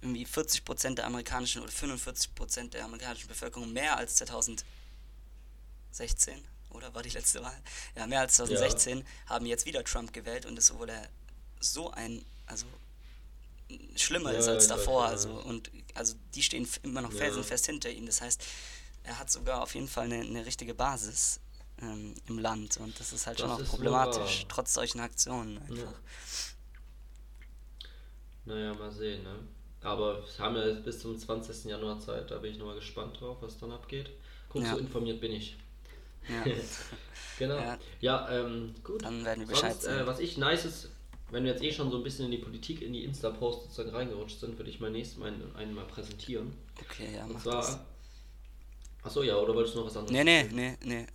[0.00, 4.64] irgendwie 40% der amerikanischen oder 45% der amerikanischen Bevölkerung mehr als 2016
[6.70, 7.56] oder war die letzte Wahl?
[7.96, 9.04] Ja, mehr als 2016 ja.
[9.26, 11.08] haben jetzt wieder Trump gewählt und es wurde
[11.60, 12.66] so ein, also
[13.96, 15.06] schlimmer ja, ist als davor.
[15.06, 17.72] Also und also die stehen immer noch felsenfest ja.
[17.72, 18.06] hinter ihm.
[18.06, 18.44] Das heißt,
[19.04, 21.40] er hat sogar auf jeden Fall eine, eine richtige Basis
[21.80, 24.48] ähm, im Land und das ist halt das schon auch problematisch, wahr.
[24.48, 25.76] trotz solchen Aktionen einfach.
[25.76, 25.92] Ja.
[28.46, 29.34] Naja, mal sehen, ne?
[29.82, 31.64] Aber wir haben ja bis zum 20.
[31.64, 34.10] Januar Zeit, da bin ich nochmal gespannt drauf, was dann abgeht.
[34.48, 34.72] Guck, ja.
[34.72, 35.56] so informiert bin ich.
[36.28, 36.42] Ja.
[37.38, 37.56] genau.
[37.56, 39.02] Ja, ja ähm, gut.
[39.02, 40.88] Dann werden wir Sonst, äh, was ich nice ist,
[41.30, 43.90] wenn wir jetzt eh schon so ein bisschen in die Politik, in die Insta-Post sozusagen
[43.90, 46.54] reingerutscht sind, würde ich mal nächstes Mal einen, einen mal präsentieren.
[46.80, 47.84] Okay, ja, Und zwar,
[49.02, 50.12] Achso, ja, oder wolltest du noch was anderes?
[50.12, 51.06] Nee, nee, nee, nee.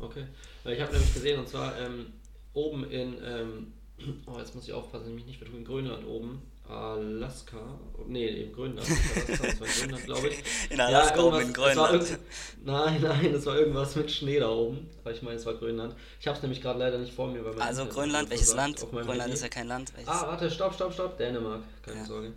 [0.00, 0.26] Okay.
[0.64, 2.12] Ich habe nämlich gesehen, und zwar ähm,
[2.52, 3.72] oben in, ähm,
[4.26, 7.58] oh, jetzt muss ich aufpassen, nämlich nicht vertun, in Grönland oben, Alaska.
[8.06, 8.88] Nee, in Grönland.
[8.88, 10.70] Alaska, das war Grönland, glaube ich.
[10.70, 12.18] In Alaska ja, oben in Grönland.
[12.64, 14.88] Nein, nein, es war irgendwas mit Schnee da oben.
[15.02, 15.94] Aber ich meine, es war Grönland.
[16.20, 17.44] Ich habe es nämlich gerade leider nicht vor mir.
[17.44, 18.80] Weil also Grönland, welches Land?
[18.90, 19.34] Grönland Handy.
[19.34, 19.92] ist ja kein Land.
[19.94, 20.08] Welches?
[20.08, 21.18] Ah, warte, stopp, stopp, stopp.
[21.18, 22.04] Dänemark, keine ja.
[22.06, 22.32] Sorge.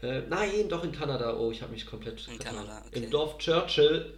[0.00, 1.36] Äh, nein, doch in Kanada.
[1.36, 2.26] Oh, ich habe mich komplett.
[2.28, 2.38] In.
[2.38, 3.00] Kanada, okay.
[3.00, 4.14] Im Dorf Churchill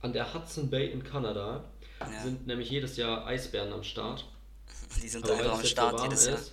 [0.00, 1.64] an der Hudson Bay in Kanada
[2.00, 2.22] ja.
[2.22, 4.24] sind nämlich jedes Jahr Eisbären am Start.
[5.02, 6.34] Die sind einfach am Start so jedes Jahr.
[6.36, 6.52] Ist,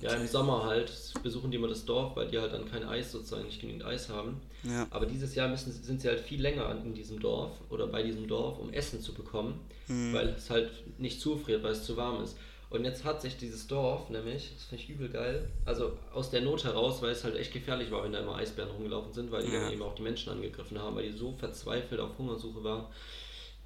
[0.00, 3.10] ja, im Sommer halt besuchen die immer das Dorf, weil die halt dann kein Eis
[3.10, 4.40] sozusagen, nicht genügend Eis haben.
[4.62, 4.86] Ja.
[4.90, 8.28] Aber dieses Jahr müssen, sind sie halt viel länger in diesem Dorf oder bei diesem
[8.28, 10.12] Dorf, um Essen zu bekommen, mhm.
[10.12, 10.70] weil es halt
[11.00, 12.36] nicht zufriert, weil es zu warm ist.
[12.70, 16.42] Und jetzt hat sich dieses Dorf nämlich, das finde ich übel geil, also aus der
[16.42, 19.42] Not heraus, weil es halt echt gefährlich war, wenn da immer Eisbären rumgelaufen sind, weil
[19.42, 19.62] die ja.
[19.62, 22.86] dann eben auch die Menschen angegriffen haben, weil die so verzweifelt auf Hungersuche waren,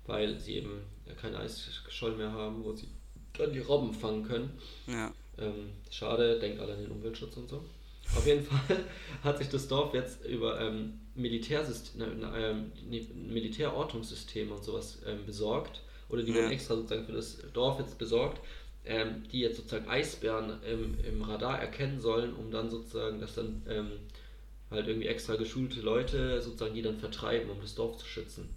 [0.07, 0.85] weil sie eben
[1.21, 2.87] kein Eisscholl mehr haben, wo sie
[3.37, 4.57] dann die Robben fangen können.
[4.87, 5.13] Ja.
[5.39, 7.65] Ähm, schade, denkt alle an den Umweltschutz und so.
[8.17, 8.85] Auf jeden Fall
[9.25, 12.03] hat sich das Dorf jetzt über ähm, Militärsystem,
[12.37, 12.73] ähm,
[13.29, 15.81] Militärortungssysteme und sowas ähm, besorgt.
[16.09, 16.43] Oder die ja.
[16.43, 18.41] wurden extra sozusagen für das Dorf jetzt besorgt,
[18.85, 23.63] ähm, die jetzt sozusagen Eisbären im, im Radar erkennen sollen, um dann sozusagen, dass dann
[23.69, 23.91] ähm,
[24.71, 28.49] halt irgendwie extra geschulte Leute sozusagen die dann vertreiben, um das Dorf zu schützen.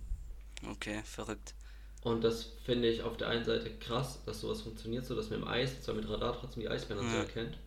[0.69, 1.53] Okay, verrückt.
[2.01, 5.41] Und das finde ich auf der einen Seite krass, dass sowas funktioniert, so dass man
[5.41, 7.11] im Eis, zwar mit Radar trotzdem die Eisbären ja.
[7.11, 7.57] so erkennt.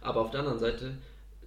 [0.00, 0.96] Aber auf der anderen Seite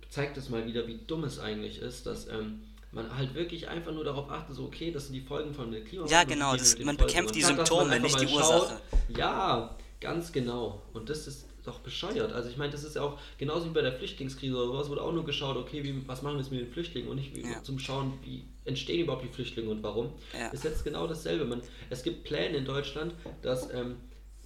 [0.10, 3.91] zeigt es mal wieder, wie dumm es eigentlich ist, dass ähm, man halt wirklich einfach
[3.91, 6.18] nur darauf achtet, so okay, das sind die Folgen von der Klimawandel.
[6.18, 8.80] Ja, genau, das, man bekämpft die Symptome, nicht die Ursache.
[9.10, 10.81] Ja, ganz genau.
[10.93, 12.31] Und das ist doch bescheuert.
[12.31, 15.01] Also ich meine, das ist ja auch genauso wie bei der Flüchtlingskrise oder sowas, wurde
[15.01, 17.63] auch nur geschaut, okay, wie, was machen wir jetzt mit den Flüchtlingen und nicht ja.
[17.63, 20.13] zum Schauen, wie entstehen überhaupt die Flüchtlinge und warum.
[20.38, 20.49] Ja.
[20.49, 21.45] Ist jetzt genau dasselbe.
[21.45, 23.97] Man, es gibt Pläne in Deutschland, dass ähm,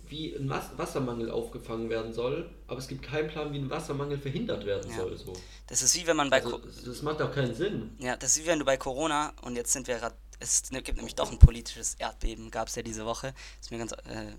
[0.08, 4.66] wie ein Wassermangel aufgefangen werden soll, aber es gibt keinen Plan, wie ein Wassermangel verhindert
[4.66, 4.98] werden ja.
[4.98, 5.18] soll.
[5.18, 5.34] So.
[5.68, 7.92] Das ist wie wenn man bei also, das macht auch keinen Sinn.
[8.00, 10.96] Ja, das ist wie wenn du bei Corona und jetzt sind wir gerade es gibt
[10.96, 13.34] nämlich doch ein politisches Erdbeben, gab es ja diese Woche.
[13.60, 14.34] Ist mir ganz äh,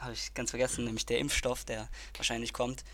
[0.00, 2.84] habe ich ganz vergessen, nämlich der Impfstoff, der wahrscheinlich kommt.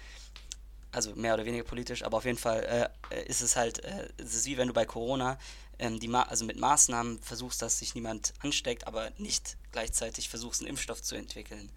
[0.90, 4.34] Also mehr oder weniger politisch, aber auf jeden Fall äh, ist es halt, äh, es
[4.34, 5.38] ist wie wenn du bei Corona
[5.78, 10.60] ähm, die Ma also mit Maßnahmen versuchst, dass sich niemand ansteckt, aber nicht gleichzeitig versuchst,
[10.60, 11.70] einen Impfstoff zu entwickeln.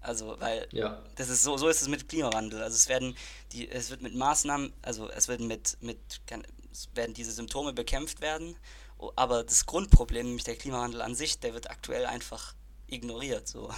[0.00, 1.02] Also, weil ja.
[1.16, 2.62] das ist so, so ist es mit Klimawandel.
[2.62, 3.16] Also es werden
[3.52, 5.98] die, es wird mit Maßnahmen, also es werden mit, mit
[6.70, 8.56] es werden diese Symptome bekämpft werden,
[9.16, 12.54] aber das Grundproblem, nämlich der Klimawandel an sich, der wird aktuell einfach
[12.88, 13.48] ignoriert.
[13.48, 13.70] So.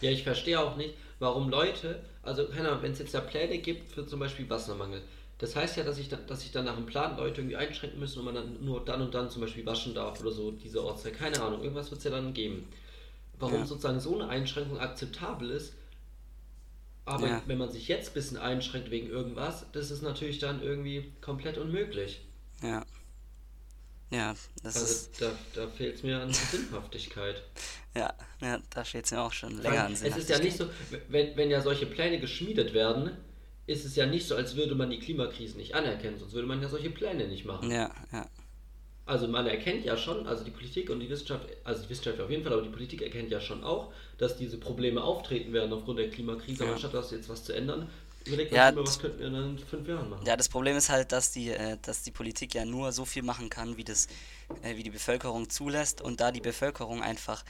[0.00, 3.58] Ja, ich verstehe auch nicht, warum Leute, also keine Ahnung, wenn es jetzt ja Pläne
[3.58, 5.02] gibt für zum Beispiel Wassermangel,
[5.38, 7.98] das heißt ja, dass ich, dann, dass ich dann nach einem Plan Leute irgendwie einschränken
[7.98, 10.82] müssen und man dann nur dann und dann zum Beispiel waschen darf oder so, diese
[10.84, 11.18] Ortszeit.
[11.18, 12.68] Keine Ahnung, irgendwas wird es ja dann geben.
[13.40, 13.66] Warum ja.
[13.66, 15.72] sozusagen so eine Einschränkung akzeptabel ist,
[17.04, 17.42] aber ja.
[17.46, 21.58] wenn man sich jetzt ein bisschen einschränkt wegen irgendwas, das ist natürlich dann irgendwie komplett
[21.58, 22.20] unmöglich.
[22.62, 22.84] Ja.
[24.10, 25.22] Ja, das also ist.
[25.22, 27.42] Da, da fehlt es mir an Sinnhaftigkeit.
[27.94, 30.18] ja, ja, da fehlt es mir auch schon länger an Sinnhaftigkeit.
[30.18, 30.56] Es ist ja nicht
[30.90, 33.10] so, wenn, wenn ja solche Pläne geschmiedet werden,
[33.66, 36.60] ist es ja nicht so, als würde man die Klimakrise nicht anerkennen, sonst würde man
[36.62, 37.70] ja solche Pläne nicht machen.
[37.70, 38.26] Ja, ja.
[39.04, 42.30] Also man erkennt ja schon, also die Politik und die Wissenschaft, also die Wissenschaft auf
[42.30, 45.98] jeden Fall, aber die Politik erkennt ja schon auch, dass diese Probleme auftreten werden aufgrund
[45.98, 46.64] der Klimakrise, ja.
[46.66, 47.88] aber anstatt das jetzt was zu ändern,
[48.24, 50.24] Überlegt ja, mal, was könnten wir in fünf Jahren machen?
[50.26, 53.22] Ja, das Problem ist halt, dass die, äh, dass die Politik ja nur so viel
[53.22, 54.06] machen kann, wie, das,
[54.62, 56.00] äh, wie die Bevölkerung zulässt.
[56.00, 57.44] Und da die Bevölkerung einfach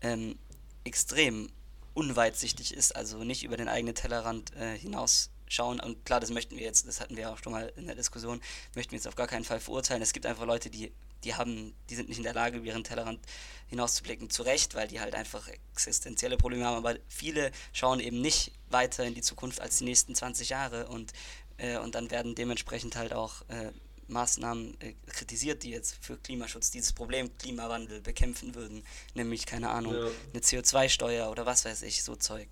[0.00, 0.38] ähm,
[0.84, 1.50] extrem
[1.94, 5.80] unweitsichtig ist, also nicht über den eigenen Tellerrand äh, hinausschauen.
[5.80, 8.40] Und klar, das möchten wir jetzt, das hatten wir auch schon mal in der Diskussion,
[8.74, 10.02] möchten wir jetzt auf gar keinen Fall verurteilen.
[10.02, 10.92] Es gibt einfach Leute, die
[11.24, 13.20] die haben, die sind nicht in der Lage, über ihren Tellerrand
[13.68, 14.30] hinauszublicken.
[14.30, 16.76] Zu Recht, weil die halt einfach existenzielle Probleme haben.
[16.76, 21.12] Aber viele schauen eben nicht weiter in die Zukunft als die nächsten 20 Jahre und,
[21.56, 23.72] äh, und dann werden dementsprechend halt auch äh,
[24.08, 28.84] Maßnahmen äh, kritisiert, die jetzt für Klimaschutz dieses Problem Klimawandel bekämpfen würden.
[29.14, 30.10] Nämlich, keine Ahnung, ja.
[30.32, 32.48] eine CO2-Steuer oder was weiß ich, so Zeug.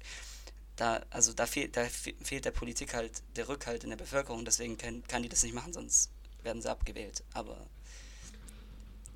[0.76, 4.76] Da, also da, fehl, da fehlt der Politik halt der Rückhalt in der Bevölkerung, deswegen
[4.76, 6.10] kann, kann die das nicht machen, sonst
[6.42, 7.24] werden sie abgewählt.
[7.32, 7.66] Aber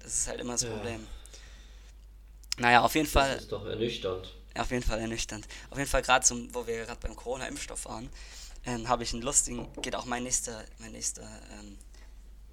[0.00, 0.70] das ist halt immer das ja.
[0.70, 1.06] Problem.
[2.58, 3.34] Naja, auf jeden das Fall.
[3.34, 4.34] Das ist doch ernüchternd.
[4.54, 5.46] Auf jeden Fall ernüchternd.
[5.70, 8.08] Auf jeden Fall gerade wo wir gerade beim Corona-Impfstoff waren,
[8.66, 11.78] ähm, habe ich einen lustigen, geht auch mein nächster, mein nächster ähm,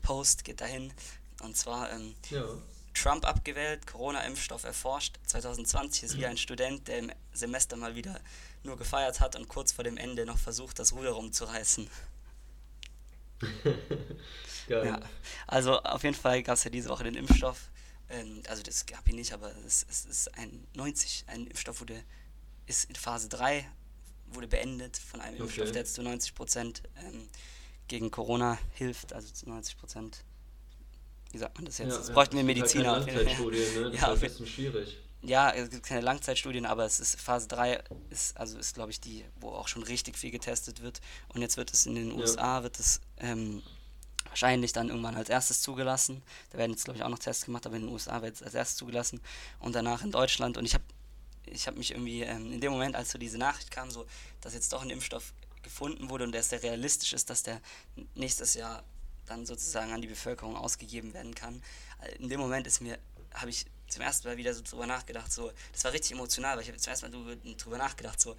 [0.08, 0.94] Post, geht dahin.
[1.42, 2.46] Und zwar ähm, ja.
[2.94, 5.20] Trump abgewählt, Corona-Impfstoff erforscht.
[5.26, 8.18] 2020 ist wieder ein Student, der im Semester mal wieder
[8.64, 11.90] nur gefeiert hat und kurz vor dem Ende noch versucht, das Ruder rumzureißen.
[14.70, 15.00] Ja.
[15.48, 17.70] Also auf jeden Fall gab es ja diese Woche den Impfstoff.
[18.10, 22.04] Ähm, also das gab ihn nicht, aber es, es, ist ein 90, ein Impfstoff wurde,
[22.66, 23.66] ist in Phase 3,
[24.26, 25.44] wurde beendet von einem okay.
[25.44, 27.30] Impfstoff, der jetzt zu 90 Prozent ähm,
[27.88, 30.24] gegen Corona hilft, also zu 90 Prozent.
[31.32, 31.92] Wie sagt man das jetzt?
[31.92, 32.92] Ja, das bräuchten wir Mediziner.
[32.92, 33.92] Halt Langzeitstudien, ne?
[33.92, 34.98] Das ja, ist ein bisschen schwierig.
[35.22, 39.02] Ja, es gibt keine Langzeitstudien, aber es ist Phase 3 ist, also ist, glaube ich,
[39.02, 41.02] die, wo auch schon richtig viel getestet wird.
[41.30, 42.64] Und jetzt wird es in den USA, ja.
[42.64, 43.64] wird es ähm,
[44.30, 46.22] wahrscheinlich dann irgendwann als erstes zugelassen.
[46.52, 48.44] Da werden jetzt, glaube ich, auch noch Tests gemacht, aber in den USA wird es
[48.44, 49.20] als erstes zugelassen
[49.60, 50.58] und danach in Deutschland.
[50.58, 50.84] Und ich habe
[51.46, 54.06] ich hab mich irgendwie ähm, in dem Moment, als so diese Nachricht kam, so,
[54.42, 55.34] dass jetzt doch ein Impfstoff
[55.68, 57.62] gefunden wurde und der sehr realistisch ist, dass der
[58.16, 58.84] nächstes Jahr
[59.26, 61.62] dann sozusagen an die Bevölkerung ausgegeben werden kann.
[62.20, 62.98] In dem Moment ist mir,
[63.34, 66.64] habe ich zum ersten Mal wieder so drüber nachgedacht, so, das war richtig emotional, weil
[66.64, 68.36] ich habe zum ersten Mal drüber nachgedacht, so,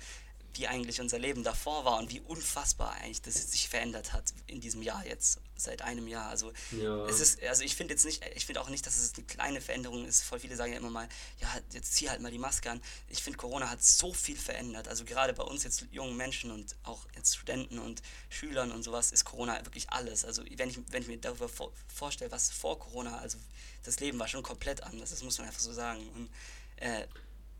[0.55, 4.61] wie eigentlich unser Leben davor war und wie unfassbar eigentlich das sich verändert hat in
[4.61, 6.29] diesem Jahr jetzt, seit einem Jahr.
[6.29, 7.05] Also ja.
[7.07, 9.61] es ist, also ich finde jetzt nicht, ich finde auch nicht, dass es eine kleine
[9.61, 10.23] Veränderung ist.
[10.23, 11.09] Voll viele sagen ja immer mal,
[11.41, 12.81] ja, jetzt zieh halt mal die Maske an.
[13.09, 14.89] Ich finde, Corona hat so viel verändert.
[14.89, 19.13] Also gerade bei uns jetzt jungen Menschen und auch jetzt Studenten und Schülern und sowas
[19.13, 20.25] ist Corona wirklich alles.
[20.25, 23.39] Also wenn ich, wenn ich mir darüber vor, vorstelle, was vor Corona, also
[23.85, 26.09] das Leben war schon komplett anders, das muss man einfach so sagen.
[26.11, 26.31] Und
[26.77, 27.07] äh,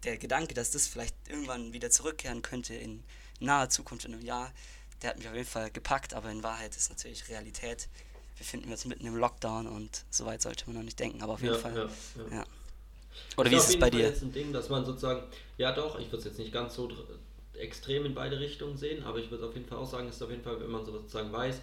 [0.05, 3.03] der Gedanke, dass das vielleicht irgendwann wieder zurückkehren könnte in
[3.41, 4.53] naher Zukunft, in einem Jahr,
[5.03, 7.89] der hat mich auf jeden Fall gepackt, aber in Wahrheit ist natürlich Realität.
[8.37, 11.35] Wir finden uns mitten im Lockdown und so weit sollte man noch nicht denken, aber
[11.35, 11.77] auf jeden ja, Fall.
[11.77, 12.45] Ja, ja.
[13.37, 14.09] Oder ist wie ist es bei Fall dir?
[14.09, 15.23] jetzt ein Ding, dass man sozusagen,
[15.57, 16.89] ja doch, ich würde es jetzt nicht ganz so
[17.55, 20.23] extrem in beide Richtungen sehen, aber ich würde auf jeden Fall auch sagen, es ist
[20.23, 21.61] auf jeden Fall, wenn man sozusagen weiß,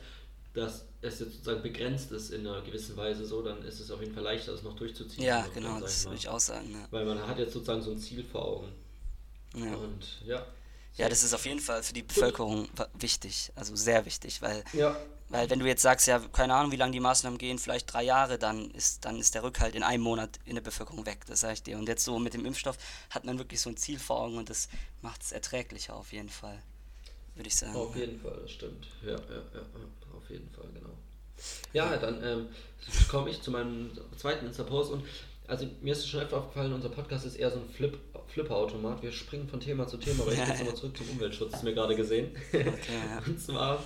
[0.54, 4.00] dass es jetzt sozusagen begrenzt ist in einer gewissen Weise so, dann ist es auf
[4.02, 5.26] jeden Fall leichter, das noch durchzuziehen.
[5.26, 6.72] Ja, genau, das würde ich auch sagen.
[6.72, 6.88] Ja.
[6.92, 8.72] Weil man hat jetzt sozusagen so ein Ziel vor Augen.
[9.54, 9.76] Ja.
[9.76, 10.46] Und ja.
[10.98, 14.96] Ja, das ist auf jeden Fall für die Bevölkerung wichtig, also sehr wichtig, weil, ja.
[15.28, 18.04] weil wenn du jetzt sagst, ja, keine Ahnung, wie lange die Maßnahmen gehen, vielleicht drei
[18.04, 21.42] Jahre, dann ist, dann ist der Rückhalt in einem Monat in der Bevölkerung weg, das
[21.42, 21.78] sage ich dir.
[21.78, 22.78] Und jetzt so mit dem Impfstoff
[23.10, 24.70] hat man wirklich so ein Ziel vor Augen und das
[25.02, 26.62] macht es erträglicher auf jeden Fall,
[27.36, 27.76] würde ich sagen.
[27.76, 28.88] Auf jeden Fall, das stimmt.
[29.02, 29.18] Ja, ja,
[29.54, 29.62] ja,
[30.16, 30.94] auf jeden Fall, genau.
[31.74, 32.48] Ja, dann ähm,
[33.10, 35.06] komme ich zu meinem zweiten Insta-Post und
[35.48, 38.00] also mir ist es schon öfter aufgefallen, unser Podcast ist eher so ein Flip,
[38.36, 39.02] Flipper-Automat.
[39.02, 41.60] Wir springen von Thema zu Thema, aber ich gehe jetzt nochmal zurück zum Umweltschutz, das
[41.62, 42.36] ist mir gerade gesehen.
[42.52, 43.24] Okay, ja.
[43.26, 43.82] Und zwar,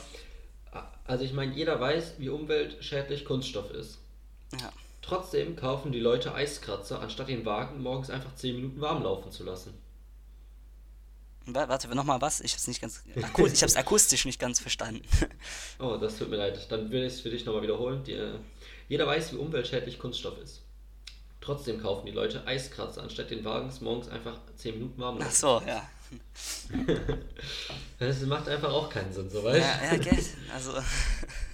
[1.06, 4.00] also ich meine, jeder weiß, wie umweltschädlich Kunststoff ist.
[4.60, 4.74] Ja.
[5.04, 9.44] Trotzdem kaufen die Leute Eiskratzer, anstatt den Wagen morgens einfach 10 Minuten warm laufen zu
[9.44, 9.76] lassen.
[11.46, 12.42] Warte, nochmal was?
[12.42, 13.04] Ich hab's nicht ganz.
[13.22, 15.04] Aku ich hab's akustisch nicht ganz verstanden.
[15.80, 16.72] oh, das tut mir leid.
[16.72, 18.04] Dann will ich es für dich nochmal wiederholen.
[18.04, 18.34] Die, äh,
[18.88, 20.64] jeder weiß, wie umweltschädlich Kunststoff ist.
[21.42, 25.62] Trotzdem kaufen die Leute Eiskratzer, anstatt den Wagens morgens einfach 10 Minuten warm Ach so,
[25.66, 25.88] ja.
[28.00, 30.26] das macht einfach auch keinen Sinn, so weißt Ja, ja, geht.
[30.54, 30.74] Also.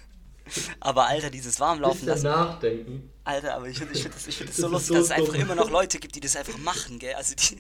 [0.80, 2.26] Aber Alter, dieses Warmlaufen lassen.
[2.26, 3.12] nachdenken.
[3.24, 5.06] Alter, aber ich finde ich find das, ich find das, das so lustig, so dass
[5.06, 7.16] es einfach immer noch Leute gibt, die das einfach machen, gell?
[7.16, 7.58] Also die,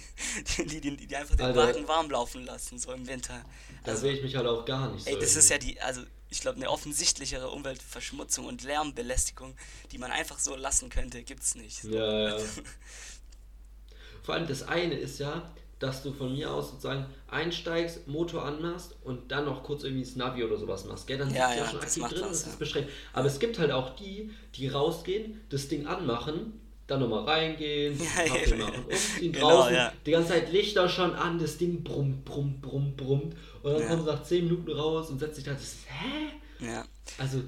[0.65, 3.43] die, die, die, einfach den Alter, Wagen warm laufen lassen, so im Winter.
[3.83, 5.09] Da also, sehe ich mich halt auch gar nicht so.
[5.09, 5.39] Ey, das irgendwie.
[5.39, 9.55] ist ja die, also ich glaube, eine offensichtlichere Umweltverschmutzung und Lärmbelästigung,
[9.91, 11.81] die man einfach so lassen könnte, gibt es nicht.
[11.81, 11.89] So.
[11.89, 12.45] Ja, ja.
[14.23, 18.95] Vor allem das eine ist ja, dass du von mir aus sozusagen einsteigst, Motor anmachst
[19.03, 21.17] und dann noch kurz irgendwie das Navi oder sowas machst, gell?
[21.17, 22.89] Dann ja, sitzt ja, ja schon aktiv drin, das ist beschränkt.
[23.13, 28.55] Aber es gibt halt auch die, die rausgehen, das Ding anmachen, dann nochmal reingehen, Kaffee
[28.55, 29.91] machen, umziehen, genau, draußen, ja.
[30.05, 33.87] die ganze Zeit Lichter schon an, das Ding brummt, brummt, brummt, brummt und dann ja.
[33.87, 36.65] kommt nach 10 Minuten raus und setzt sich da, das ist, hä?
[36.65, 36.85] Ja.
[37.17, 37.41] Also,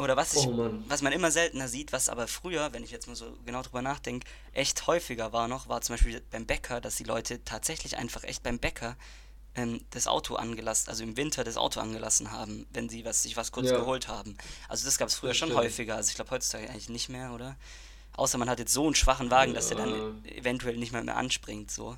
[0.00, 3.06] oder was, ich, oh was man immer seltener sieht, was aber früher, wenn ich jetzt
[3.06, 6.96] mal so genau drüber nachdenke, echt häufiger war noch, war zum Beispiel beim Bäcker, dass
[6.96, 8.96] die Leute tatsächlich einfach echt beim Bäcker
[9.54, 13.36] ähm, das Auto angelassen, also im Winter das Auto angelassen haben, wenn sie was, sich
[13.36, 13.78] was kurz ja.
[13.78, 14.36] geholt haben.
[14.68, 15.62] Also das gab es früher das schon stimmt.
[15.62, 17.56] häufiger, also ich glaube heutzutage eigentlich nicht mehr, oder?
[18.14, 19.56] Außer man hat jetzt so einen schwachen Wagen, ja.
[19.56, 21.96] dass er dann eventuell nicht mehr, mehr anspringt, so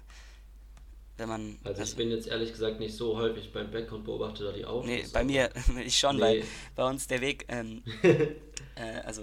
[1.22, 1.58] wenn man.
[1.64, 4.52] Also, also ich bin jetzt ehrlich gesagt nicht so häufig beim Bäcker und beobachte da
[4.52, 4.86] die Autos.
[4.86, 5.50] Nee, bei mir
[5.84, 6.22] ich schon, nee.
[6.22, 9.22] weil bei uns der Weg, ähm, äh, also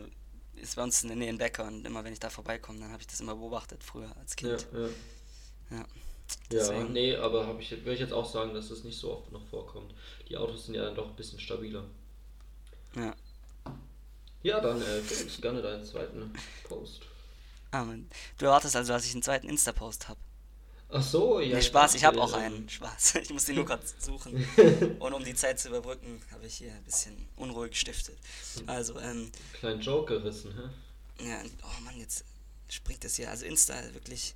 [0.56, 2.92] ist bei uns in der Nähe ein Bäcker und immer wenn ich da vorbeikomme, dann
[2.92, 4.66] habe ich das immer beobachtet früher als Kind.
[4.74, 4.80] Ja,
[5.78, 5.86] ja.
[6.52, 6.74] ja.
[6.74, 9.46] ja nee, aber ich, würde ich jetzt auch sagen, dass das nicht so oft noch
[9.48, 9.94] vorkommt.
[10.28, 11.84] Die Autos sind ja dann doch ein bisschen stabiler.
[12.96, 13.14] Ja.
[14.42, 16.32] Ja, dann äh, ich gerne deinen zweiten
[16.64, 17.02] Post.
[17.72, 17.86] Ah,
[18.38, 20.20] du erwartest also, dass ich einen zweiten Insta-Post habe.
[20.92, 21.56] Ach so, ja.
[21.56, 22.68] Nee, Spaß, ich habe auch einen.
[22.68, 23.16] Spaß.
[23.22, 24.44] Ich muss den nur gerade suchen.
[25.00, 28.18] Und um die Zeit zu überbrücken, habe ich hier ein bisschen unruhig gestiftet.
[28.66, 29.32] Also, ähm.
[29.54, 31.30] Kleinen Joke gerissen, hä?
[31.30, 32.26] Ja, oh Mann, jetzt
[32.70, 33.30] springt das hier.
[33.30, 34.34] Also Insta, wirklich.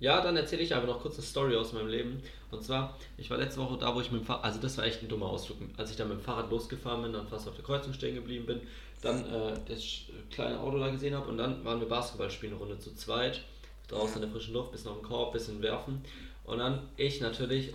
[0.00, 2.22] Ja, dann erzähle ich aber noch kurz eine Story aus meinem Leben.
[2.52, 4.84] Und zwar, ich war letzte Woche da, wo ich mit dem Fahrrad, also das war
[4.84, 7.56] echt ein dummer Ausflug, als ich da mit dem Fahrrad losgefahren bin, dann fast auf
[7.56, 8.60] der Kreuzung stehen geblieben bin,
[9.02, 9.82] dann äh, das
[10.30, 13.42] kleine Auto da gesehen habe und dann waren wir Basketball spielen, eine Runde zu zweit
[13.88, 16.02] draußen in der frischen Luft, bisschen auf den Korb, bisschen werfen.
[16.44, 17.72] Und dann ich natürlich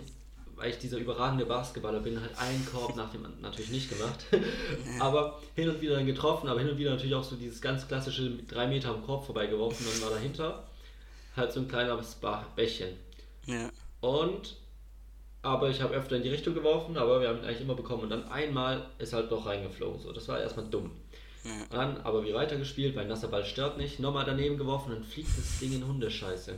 [0.56, 4.26] weil ich dieser überragende Basketballer bin, halt einen Korb nach dem natürlich nicht gemacht.
[5.00, 7.88] aber hin und wieder dann getroffen, aber hin und wieder natürlich auch so dieses ganz
[7.88, 10.64] klassische drei Meter am Korb vorbeigeworfen und war dahinter
[11.36, 12.16] halt so ein kleines
[12.54, 12.90] Bächchen.
[13.46, 13.70] Ja.
[14.00, 14.56] Und
[15.42, 18.04] aber ich habe öfter in die Richtung geworfen, aber wir haben ihn eigentlich immer bekommen.
[18.04, 20.00] Und dann einmal ist halt doch reingeflogen.
[20.00, 20.90] So, das war erstmal dumm.
[21.44, 21.50] Ja.
[21.70, 25.58] Dann aber wie weitergespielt, weil nasser Ball stört nicht, nochmal daneben geworfen, dann fliegt das
[25.58, 26.56] Ding in Hundescheiße.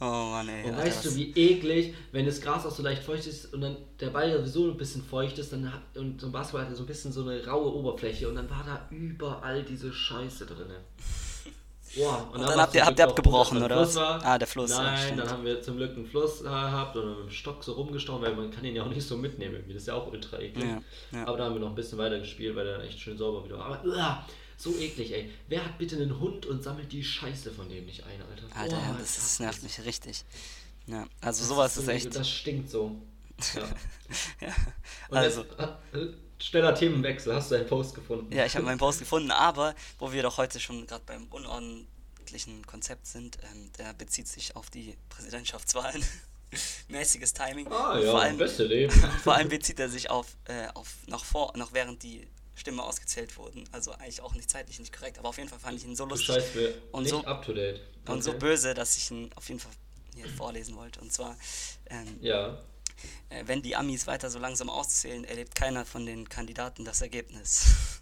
[0.00, 0.64] Oh Mann, ey.
[0.64, 3.62] Und Alter, weißt du, wie eklig, wenn das Gras auch so leicht feucht ist und
[3.62, 6.76] dann der Ball sowieso ein bisschen feucht ist, dann hat, und so ein Basketball hat
[6.76, 10.72] so ein bisschen so eine raue Oberfläche und dann war da überall diese Scheiße drin.
[11.98, 13.96] Boah, und, und dann, habt ihr, habt ihr abgebrochen, oder was?
[13.96, 14.70] Ah, der Fluss.
[14.70, 17.72] Nein, ja, dann haben wir zum Glück einen Fluss gehabt und mit dem Stock so
[17.72, 19.74] rumgestochen, weil man kann ihn ja auch nicht so mitnehmen irgendwie.
[19.74, 20.64] Das ist ja auch ultra eklig.
[20.64, 20.80] Ja,
[21.18, 21.26] ja.
[21.26, 23.44] Aber da haben wir noch ein bisschen weiter gespielt, weil der dann echt schön sauber
[23.44, 23.66] wieder war.
[23.66, 24.24] Aber uah,
[24.56, 25.30] so eklig, ey.
[25.48, 28.56] Wer hat bitte einen Hund und sammelt die Scheiße von dem nicht ein, Alter?
[28.60, 30.24] Alter, oh, das, das nervt mich richtig.
[30.86, 32.16] Ja, also das sowas ist, ist echt...
[32.16, 32.96] Das stinkt so.
[33.54, 34.48] Ja.
[34.48, 34.54] ja.
[35.10, 35.42] also...
[35.42, 35.60] Jetzt,
[35.92, 36.08] äh,
[36.40, 38.32] schneller Themenwechsel, hast du einen Post gefunden?
[38.32, 42.64] Ja, ich habe meinen Post gefunden, aber wo wir doch heute schon gerade beim unordentlichen
[42.66, 46.04] Konzept sind, ähm, der bezieht sich auf die Präsidentschaftswahlen.
[46.88, 47.70] Mäßiges Timing.
[47.70, 48.92] Ah ja, vor allem, beste Leben.
[49.22, 53.36] vor allem bezieht er sich auf, äh, auf noch vor, noch während die Stimmen ausgezählt
[53.36, 53.64] wurden.
[53.72, 56.06] Also eigentlich auch nicht zeitlich nicht korrekt, aber auf jeden Fall fand ich ihn so
[56.06, 56.34] lustig.
[56.34, 57.80] Scheiße, und nicht so, up to date.
[58.02, 58.12] Okay.
[58.12, 59.72] Und so böse, dass ich ihn auf jeden Fall
[60.14, 61.00] hier vorlesen wollte.
[61.00, 61.36] Und zwar
[61.90, 62.58] ähm, ja.
[63.30, 68.00] Äh, wenn die Amis weiter so langsam auszählen, erlebt keiner von den Kandidaten das Ergebnis.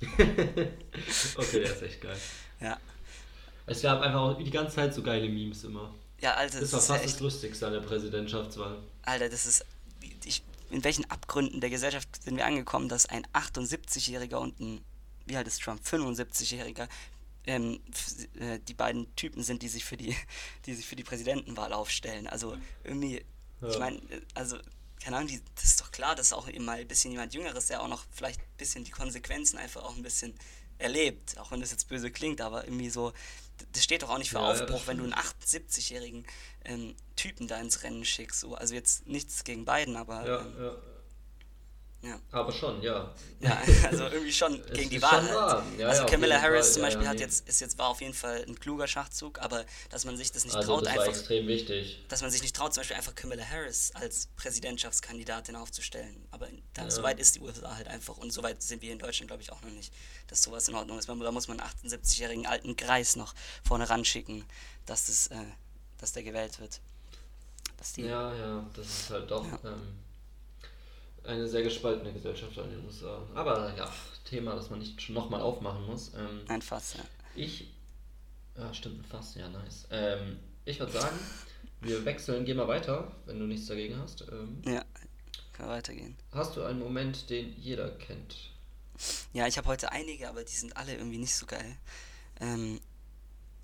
[0.02, 2.16] okay, der ist echt geil.
[2.60, 2.78] Ja.
[3.66, 5.94] Es gab einfach auch die ganze Zeit so geile Memes immer.
[6.20, 8.78] Ja, Alter, das, das war fast ja das Lustigste an der Präsidentschaftswahl.
[9.02, 9.64] Alter, das ist.
[10.24, 14.80] Ich, in welchen Abgründen der Gesellschaft sind wir angekommen, dass ein 78-Jähriger und ein,
[15.26, 16.88] wie alt ist Trump, 75-Jähriger,
[17.46, 17.80] ähm,
[18.38, 20.14] äh, die beiden Typen sind, die sich für die,
[20.66, 22.26] die sich für die Präsidentenwahl aufstellen.
[22.26, 23.24] Also irgendwie
[23.60, 23.68] ja.
[23.68, 24.00] Ich meine,
[24.34, 24.58] also,
[25.02, 27.82] keine Ahnung, die, das ist doch klar, dass auch immer ein bisschen jemand Jüngeres, der
[27.82, 30.34] auch noch vielleicht ein bisschen die Konsequenzen einfach auch ein bisschen
[30.78, 33.12] erlebt, auch wenn das jetzt böse klingt, aber irgendwie so,
[33.72, 36.26] das steht doch auch nicht für ja, Aufbruch, wenn du einen 78-jährigen
[36.64, 38.40] ähm, Typen da ins Rennen schickst.
[38.40, 38.54] So.
[38.54, 40.76] Also jetzt nichts gegen beiden, aber ja, ähm, ja.
[42.00, 42.20] Ja.
[42.30, 43.12] Aber schon, ja.
[43.40, 45.20] Ja, also irgendwie schon gegen die Wahl.
[45.20, 45.64] Halt.
[45.78, 48.44] Ja, also Camilla Harris zum Beispiel ja, hat jetzt, ist jetzt war auf jeden Fall
[48.46, 51.08] ein kluger Schachzug, aber dass man sich das nicht also traut, das einfach.
[51.08, 52.04] extrem wichtig.
[52.08, 56.24] Dass man sich nicht traut, zum Beispiel einfach Camilla Harris als Präsidentschaftskandidatin aufzustellen.
[56.30, 56.90] Aber da, ja.
[56.90, 59.42] so weit ist die USA halt einfach und so weit sind wir in Deutschland, glaube
[59.42, 59.92] ich, auch noch nicht,
[60.28, 61.08] dass sowas in Ordnung ist.
[61.08, 63.34] Da muss man einen 78-jährigen alten Greis noch
[63.66, 64.44] vorne ran schicken,
[64.86, 65.44] dass, das, äh,
[65.98, 66.80] dass der gewählt wird.
[67.76, 69.44] Dass die, ja, ja, das ist halt doch.
[69.64, 69.98] Ähm,
[71.28, 73.22] eine sehr gespaltene Gesellschaft in den USA.
[73.34, 73.92] Aber ja,
[74.24, 76.12] Thema, das man nicht schon nochmal aufmachen muss.
[76.14, 77.04] Ähm, ein Fass, ja.
[77.34, 77.68] Ich.
[78.56, 79.86] Ja, stimmt, ein Fass, ja, nice.
[79.90, 81.16] Ähm, ich würde sagen,
[81.80, 84.22] wir wechseln, gehen mal weiter, wenn du nichts dagegen hast.
[84.32, 84.84] Ähm, ja,
[85.52, 86.16] kann weitergehen.
[86.32, 88.50] Hast du einen Moment, den jeder kennt?
[89.32, 91.76] Ja, ich habe heute einige, aber die sind alle irgendwie nicht so geil.
[92.40, 92.80] Ähm,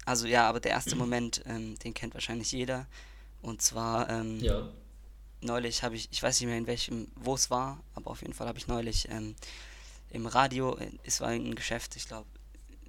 [0.04, 2.86] also ja, aber der erste Moment, ähm, den kennt wahrscheinlich jeder.
[3.42, 4.68] Und zwar ähm, ja
[5.44, 8.34] neulich habe ich, ich weiß nicht mehr in welchem, wo es war, aber auf jeden
[8.34, 9.36] Fall habe ich neulich ähm,
[10.10, 12.28] im Radio, äh, es war ein Geschäft, ich glaube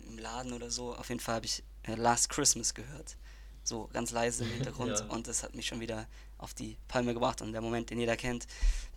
[0.08, 3.18] im Laden oder so, auf jeden Fall habe ich äh, Last Christmas gehört.
[3.64, 5.06] So ganz leise im Hintergrund ja.
[5.06, 8.18] und das hat mich schon wieder auf die Palme gebracht und der Moment, den jeder
[8.18, 8.48] kennt,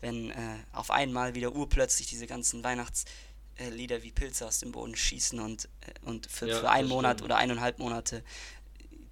[0.01, 5.40] wenn äh, auf einmal wieder urplötzlich diese ganzen Weihnachtslieder wie Pilze aus dem Boden schießen
[5.40, 7.31] und, äh, und für, ja, für einen Monat stimmt.
[7.31, 8.23] oder eineinhalb Monate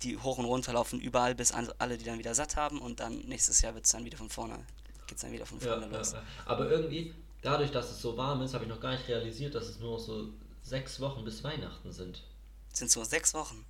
[0.03, 3.19] die hoch und runter laufen überall, bis alle die dann wieder satt haben und dann
[3.21, 4.59] nächstes Jahr wird es dann wieder von vorne,
[5.07, 6.13] geht es dann wieder von vorne ja, los.
[6.13, 9.55] Ja, aber irgendwie, dadurch, dass es so warm ist, habe ich noch gar nicht realisiert,
[9.55, 10.29] dass es nur noch so
[10.63, 12.23] sechs Wochen bis Weihnachten sind.
[12.73, 13.65] Sind es nur sechs Wochen?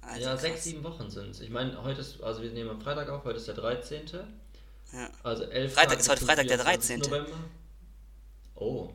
[0.00, 0.40] Also ja, krass.
[0.42, 1.40] sechs, sieben Wochen sind es.
[1.40, 4.06] Ich meine, heute ist, also wir nehmen am Freitag auf, heute ist der 13.
[4.92, 5.10] Ja.
[5.22, 7.00] Also elf Freitag Tage ist heute Freitag der 13.
[7.00, 7.38] November.
[8.54, 8.90] Oh,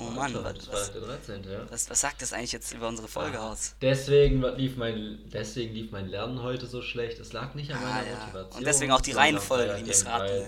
[0.00, 1.44] Oh Mann, Alter, was, was, der 13.
[1.44, 1.70] Ja.
[1.70, 3.74] Was, was sagt das eigentlich jetzt über unsere Folge ah, aus?
[3.82, 7.20] Deswegen lief, mein, deswegen lief mein Lernen heute so schlecht.
[7.20, 8.18] Es lag nicht an meiner ah, ja.
[8.18, 8.58] Motivation.
[8.58, 10.46] Und deswegen auch die Reihenfolge, die missraten.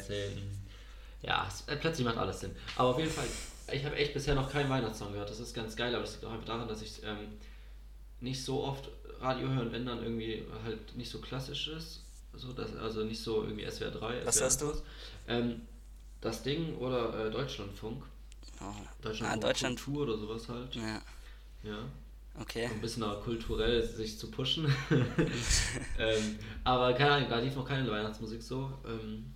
[1.20, 2.56] Ja, es, äh, plötzlich macht alles Sinn.
[2.76, 3.26] Aber auf jeden Fall,
[3.72, 5.30] ich habe echt bisher noch keinen Weihnachtssong gehört.
[5.30, 7.38] Das ist ganz geil, aber es liegt auch einfach daran, dass ich ähm,
[8.20, 8.88] nicht so oft
[9.20, 12.00] Radio höre und wenn dann irgendwie halt nicht so klassisch ist.
[12.34, 14.24] So, dass, also nicht so irgendwie SWR 3.
[14.24, 14.72] Was hörst du?
[15.28, 15.60] Ähm,
[16.22, 18.02] das Ding oder äh, Deutschlandfunk.
[18.62, 18.74] Oh.
[19.02, 19.82] Deutschland, ah, Deutschland.
[19.82, 20.74] Kultur oder sowas halt.
[20.74, 21.00] Ja.
[21.64, 21.78] Ja.
[22.40, 22.64] Okay.
[22.64, 24.64] ein bisschen kulturell sich zu pushen.
[25.98, 28.72] ähm, aber keine Ahnung, da lief noch keine Weihnachtsmusik so.
[28.86, 29.26] Ähm,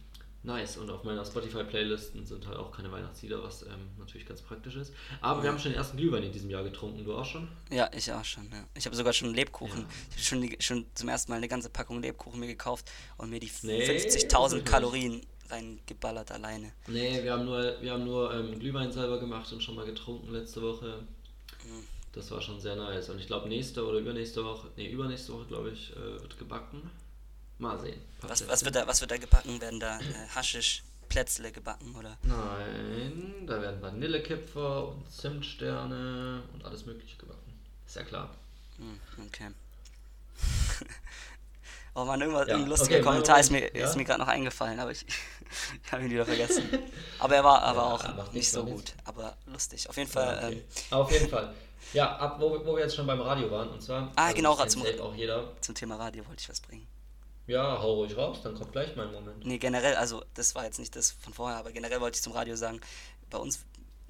[0.43, 0.79] nice.
[0.79, 4.95] Und auf meiner Spotify-Playlisten sind halt auch keine Weihnachtslieder, was ähm, natürlich ganz praktisch ist.
[5.21, 5.45] Aber ja.
[5.45, 7.05] wir haben schon den ersten Glühwein in diesem Jahr getrunken.
[7.05, 7.49] Du auch schon?
[7.71, 8.51] Ja, ich auch schon.
[8.51, 8.65] Ja.
[8.75, 9.83] Ich habe sogar schon Lebkuchen.
[9.83, 9.89] Ja.
[10.17, 13.41] Ich habe schon, schon zum ersten Mal eine ganze Packung Lebkuchen mir gekauft und mir
[13.41, 15.21] die nee, 50.000 Kalorien
[15.51, 16.73] reingeballert alleine.
[16.87, 20.33] Nee, wir haben nur, wir haben nur ähm, Glühwein selber gemacht und schon mal getrunken
[20.33, 21.01] letzte Woche.
[21.65, 21.85] Mhm.
[22.13, 23.11] Das war schon sehr nice.
[23.11, 26.91] Und ich glaube, nächste oder übernächste Woche, nee, übernächste Woche, glaube ich, äh, wird gebacken.
[27.59, 28.01] Mal sehen.
[28.21, 29.61] Was, was, wird da, was wird da gebacken?
[29.61, 32.19] Werden da äh, Haschisch Plätzle gebacken, oder?
[32.23, 37.53] Nein, da werden Vanillekipfer und Zimtsterne und alles mögliche gebacken.
[37.87, 38.35] Ist ja klar.
[38.79, 39.51] Hm, okay.
[41.97, 42.57] Oh man, irgendwas, ja.
[42.57, 43.95] ein lustiger okay, Kommentar ist mir, ja?
[43.97, 45.05] mir gerade noch eingefallen, aber ich,
[45.85, 46.69] ich habe ihn wieder vergessen.
[47.19, 47.87] Aber er war aber ja,
[48.23, 49.89] auch nicht so gut, aber lustig.
[49.89, 50.37] Auf jeden Fall.
[50.37, 50.53] Okay.
[50.53, 50.63] Ähm,
[50.99, 51.55] Auf jeden Fall.
[51.93, 54.11] Ja, ab wo, wo wir jetzt schon beim Radio waren, und zwar.
[54.17, 55.45] Ah, also genau, zum, auch jeder.
[55.61, 56.87] zum Thema Radio wollte ich was bringen.
[57.47, 59.47] Ja, hau ruhig raus, dann kommt gleich mein Moment.
[59.47, 62.33] Nee, generell, also das war jetzt nicht das von vorher, aber generell wollte ich zum
[62.33, 62.81] Radio sagen,
[63.31, 63.65] bei uns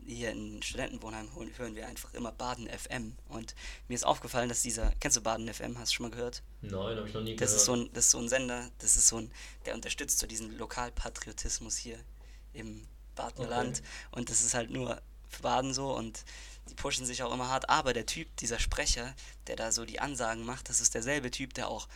[0.07, 3.17] hier in Studentenwohnheim hören wir einfach immer Baden FM.
[3.29, 3.55] Und
[3.89, 6.43] mir ist aufgefallen, dass dieser, kennst du Baden FM, hast du schon mal gehört?
[6.63, 7.61] Nein, habe ich noch nie das gehört.
[7.61, 9.31] Ist so ein, das ist so ein Sender, das ist so ein,
[9.65, 11.99] der unterstützt so diesen Lokalpatriotismus hier
[12.53, 13.79] im Badenland.
[13.79, 13.89] Okay.
[14.13, 16.25] Und das ist halt nur für Baden so und
[16.69, 17.69] die pushen sich auch immer hart.
[17.69, 19.15] Aber der Typ, dieser Sprecher,
[19.47, 21.89] der da so die Ansagen macht, das ist derselbe Typ, der auch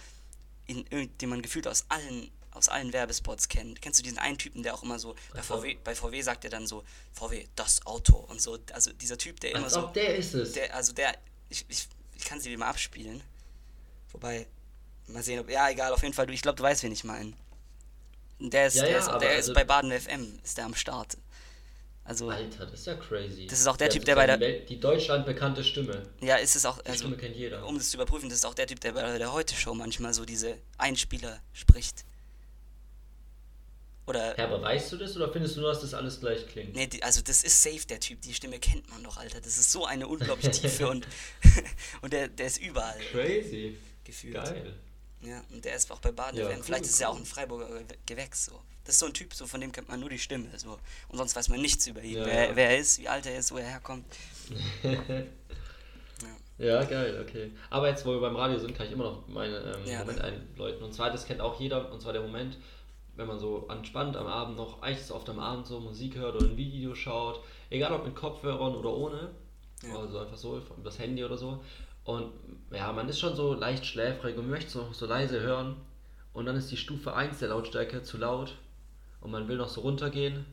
[0.66, 0.84] in,
[1.18, 2.30] den man gefühlt aus allen
[2.60, 3.80] aus allen Werbespots kennt.
[3.80, 6.50] Kennst du diesen einen Typen, der auch immer so, bei VW, bei VW sagt er
[6.50, 9.86] dann so, VW, das Auto und so, also dieser Typ, der immer Als so.
[9.86, 10.52] der ist es.
[10.52, 11.14] Der, also der,
[11.48, 13.22] ich, ich, ich kann sie dir mal abspielen.
[14.12, 14.46] Wobei,
[15.06, 17.04] mal sehen, ob, ja, egal, auf jeden Fall, du, ich glaube, du weißt, wen ich
[17.04, 17.32] meine.
[18.38, 20.74] Der ist, ja, der, ja, ist, der also ist bei Baden FM, ist der am
[20.74, 21.16] Start.
[22.04, 23.46] Also, Alter, das ist ja crazy.
[23.46, 24.40] Das ist auch der, der Typ, der bei der.
[24.40, 26.02] Welt, die Deutschland bekannte Stimme.
[26.20, 26.80] Ja, ist es auch.
[26.82, 27.64] Die also, Stimme kennt jeder.
[27.66, 30.24] Um das zu überprüfen, das ist auch der Typ, der bei der Heute-Show manchmal so
[30.24, 32.04] diese Einspieler spricht.
[34.06, 34.36] Oder.
[34.38, 36.74] Ja, aber weißt du das oder findest du nur, dass das alles gleich klingt?
[36.74, 38.20] Nee, die, also das ist safe, der Typ.
[38.22, 39.40] Die Stimme kennt man doch, Alter.
[39.40, 41.06] Das ist so eine unglaublich tiefe und.
[42.02, 42.98] und der, der ist überall.
[43.12, 43.76] Crazy.
[44.04, 44.34] Gefühlt.
[44.34, 44.74] Geil.
[45.22, 46.38] Ja, und der ist auch bei Baden.
[46.38, 47.68] Ja, cool, Vielleicht ist er auch ein Freiburger
[48.06, 48.60] Gewächs so.
[48.84, 50.48] Das ist so ein Typ, so von dem kennt man nur die Stimme.
[50.56, 50.78] So.
[51.08, 52.16] Und sonst weiß man nichts über ihn.
[52.16, 52.56] Ja, wer, ja.
[52.56, 54.06] wer er ist, wie alt er ist, wo er herkommt.
[56.58, 56.82] ja.
[56.84, 57.52] geil, okay.
[57.68, 60.82] Aber jetzt, wo wir beim Radio sind, kann ich immer noch meinen ähm, Moment einläuten.
[60.82, 62.56] Und zwar, das kennt auch jeder, und zwar der Moment,
[63.20, 66.36] wenn man so entspannt am Abend noch, eigentlich ist oft am Abend so Musik hört
[66.36, 69.30] oder ein Video schaut, egal ob mit Kopfhörern oder ohne,
[69.94, 71.62] also einfach so, über das Handy oder so.
[72.04, 72.32] Und
[72.72, 75.76] ja, man ist schon so leicht schläfrig und möchte es noch so leise hören.
[76.32, 78.56] Und dann ist die Stufe 1 der Lautstärke zu laut
[79.20, 80.46] und man will noch so runtergehen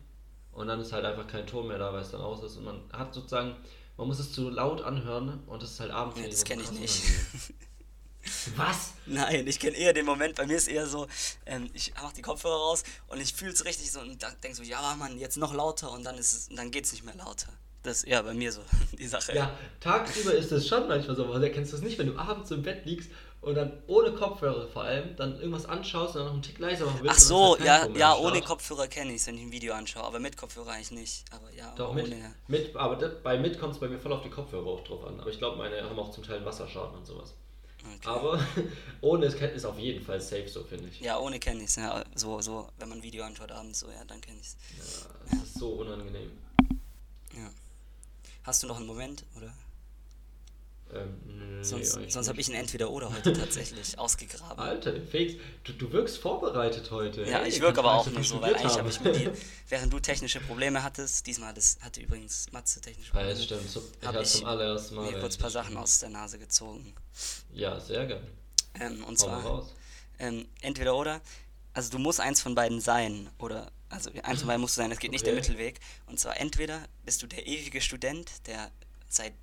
[0.51, 2.65] und dann ist halt einfach kein Ton mehr da, weil es dann aus ist und
[2.65, 3.55] man hat sozusagen,
[3.95, 6.19] man muss es zu laut anhören und das ist halt abends.
[6.19, 7.03] Ja, das kenne ich nicht.
[8.55, 8.93] Was?
[9.05, 11.07] Nein, ich kenne eher den Moment, bei mir ist eher so,
[11.45, 14.63] ähm, ich mache die Kopfhörer raus und ich fühle es richtig so und denke so,
[14.63, 17.49] ja Mann, jetzt noch lauter und dann, ist es, dann geht es nicht mehr lauter.
[17.83, 18.61] Das ist eher bei mir so
[18.97, 19.33] die Sache.
[19.35, 22.51] Ja, tagsüber ist es schon manchmal so, aber kennst du das nicht, wenn du abends
[22.51, 23.09] im Bett liegst
[23.39, 26.85] und dann ohne Kopfhörer vor allem dann irgendwas anschaust und dann noch einen Tick leiser
[26.85, 27.15] machen willst.
[27.15, 30.19] Ach so, ja, ja, ohne Kopfhörer kenne ich es, wenn ich ein Video anschaue, aber
[30.19, 31.25] mit Kopfhörer eigentlich nicht.
[31.31, 32.03] Aber ja, Doch, ohne.
[32.47, 34.83] Mit, mit, aber das, bei mit kommt es bei mir voll auf die Kopfhörer auch
[34.83, 35.19] drauf an.
[35.19, 37.35] Aber ich glaube, meine haben auch zum Teil Wasserschaden und sowas.
[37.95, 38.07] Okay.
[38.07, 38.39] Aber
[39.01, 40.99] ohne ist auf jeden Fall safe, so finde ich.
[40.99, 41.75] Ja, ohne es.
[41.75, 44.57] Ja, so, so, wenn man ein Video anschaut abends, so, ja, dann kenne ich es.
[44.77, 45.43] Ja, das ja.
[45.43, 46.31] ist so unangenehm.
[47.33, 47.49] Ja.
[48.43, 49.53] Hast du noch einen Moment, oder?
[50.93, 54.57] Ähm, nee, sonst sonst habe ich ein Entweder-Oder heute tatsächlich ausgegraben.
[54.57, 55.35] Alter, Felix,
[55.65, 57.23] du, du wirkst vorbereitet heute.
[57.23, 59.33] Ja, hey, ich wirke aber auch nur so, weil eigentlich habe ich mit dir,
[59.69, 63.31] während du technische Probleme hattest, diesmal das hatte übrigens Matze technische Probleme.
[63.31, 63.63] Ja, das stimmt.
[64.01, 66.93] Ich habe zum allerersten Mal mir kurz ein paar Sachen aus der Nase gezogen.
[67.51, 68.21] Ja, sehr geil.
[68.79, 69.67] Ähm, und zwar,
[70.19, 71.21] ähm, entweder oder,
[71.73, 74.91] also du musst eins von beiden sein, oder, also eins von beiden musst du sein,
[74.91, 75.15] es geht okay.
[75.15, 75.79] nicht der Mittelweg.
[76.05, 78.71] Und zwar entweder bist du der ewige Student, der
[79.09, 79.33] seit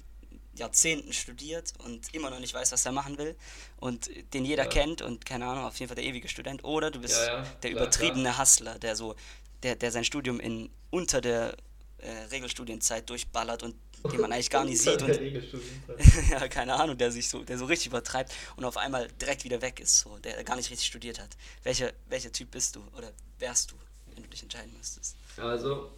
[0.57, 3.34] Jahrzehnten studiert und immer noch nicht weiß, was er machen will
[3.78, 4.68] und den jeder ja.
[4.68, 6.64] kennt und keine Ahnung, auf jeden Fall der ewige Student.
[6.64, 7.42] Oder du bist ja, ja.
[7.62, 8.38] der klar, übertriebene klar.
[8.38, 9.14] Hustler, der so,
[9.62, 11.57] der, der sein Studium in unter der
[11.98, 13.74] äh, Regelstudienzeit durchballert und
[14.12, 15.18] den man eigentlich gar nicht sieht und
[16.30, 19.62] ja, keine Ahnung, der sich so, der so richtig übertreibt und auf einmal direkt wieder
[19.62, 21.30] weg ist, so, der gar nicht richtig studiert hat.
[21.62, 23.76] Welcher, welcher Typ bist du oder wärst du,
[24.07, 25.16] wenn du dich entscheiden müsstest?
[25.38, 25.90] Also,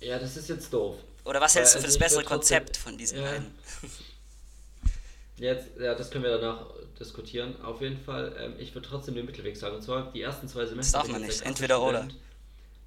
[0.00, 0.96] ja, das ist jetzt doof.
[1.24, 3.30] Oder was hältst du für also das bessere Konzept von diesen ja.
[3.30, 3.54] beiden?
[5.36, 6.66] Jetzt, ja, das können wir danach
[6.98, 7.60] diskutieren.
[7.62, 9.76] Auf jeden Fall, ähm, ich würde trotzdem den Mittelweg sagen.
[9.76, 10.98] Und zwar die ersten zwei Semester.
[10.98, 12.06] Das darf man nicht, entweder oder.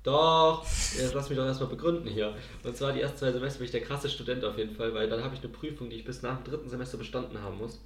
[0.04, 0.64] Doch,
[0.98, 2.36] jetzt lass mich doch erstmal begründen hier.
[2.64, 5.10] Und zwar die ersten zwei Semester bin ich der krasse Student auf jeden Fall, weil
[5.10, 7.80] dann habe ich eine Prüfung, die ich bis nach dem dritten Semester bestanden haben muss.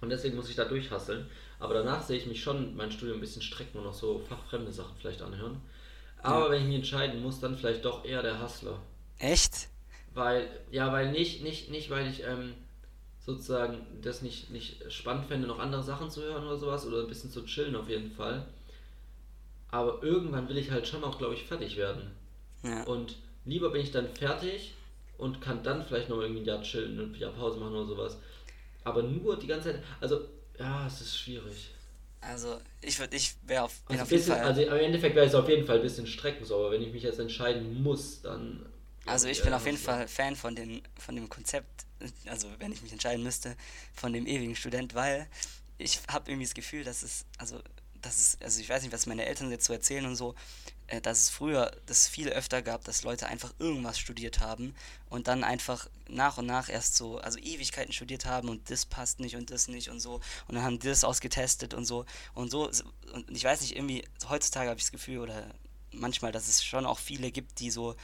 [0.00, 1.30] Und deswegen muss ich da durchhasseln.
[1.60, 4.72] Aber danach sehe ich mich schon mein Studium ein bisschen strecken und noch so fachfremde
[4.72, 5.62] Sachen vielleicht anhören.
[6.22, 6.50] Aber ja.
[6.50, 8.80] wenn ich mich entscheiden muss, dann vielleicht doch eher der Hustler.
[9.18, 9.68] Echt?
[10.14, 12.54] Weil, ja, weil nicht, nicht, nicht, weil ich ähm,
[13.20, 17.08] sozusagen das nicht, nicht spannend fände, noch andere Sachen zu hören oder sowas oder ein
[17.08, 18.46] bisschen zu chillen auf jeden Fall.
[19.68, 22.12] aber irgendwann will ich halt schon auch, glaube ich, fertig werden.
[22.62, 22.84] Ja.
[22.84, 24.74] Und lieber bin ich dann fertig
[25.18, 28.18] und kann dann vielleicht noch irgendwie ein Jahr chillen und wieder Pause machen oder sowas.
[28.84, 31.70] Aber nur die ganze Zeit, also ja, es ist schwierig.
[32.20, 34.48] Also ich würde, ich wäre auf, also auf bisschen, jeden Fall.
[34.48, 36.92] Also im Endeffekt wäre es auf jeden Fall ein bisschen strecken, so, aber wenn ich
[36.92, 38.64] mich jetzt entscheiden muss, dann.
[39.06, 41.84] Also ich bin auf jeden Fall Fan von, den, von dem Konzept,
[42.26, 43.56] also wenn ich mich entscheiden müsste,
[43.94, 45.26] von dem ewigen Student, weil
[45.78, 47.60] ich habe irgendwie das Gefühl, dass es, also
[48.00, 50.34] das ist, also ich weiß nicht, was meine Eltern jetzt so erzählen und so,
[50.86, 54.74] äh, dass es früher das viel öfter gab, dass Leute einfach irgendwas studiert haben
[55.08, 59.20] und dann einfach nach und nach erst so, also Ewigkeiten studiert haben und das passt
[59.20, 62.50] nicht und das nicht und so und dann haben die das ausgetestet und so und
[62.50, 62.70] so
[63.12, 65.46] und ich weiß nicht, irgendwie heutzutage habe ich das Gefühl oder
[65.92, 67.96] manchmal, dass es schon auch viele gibt, die so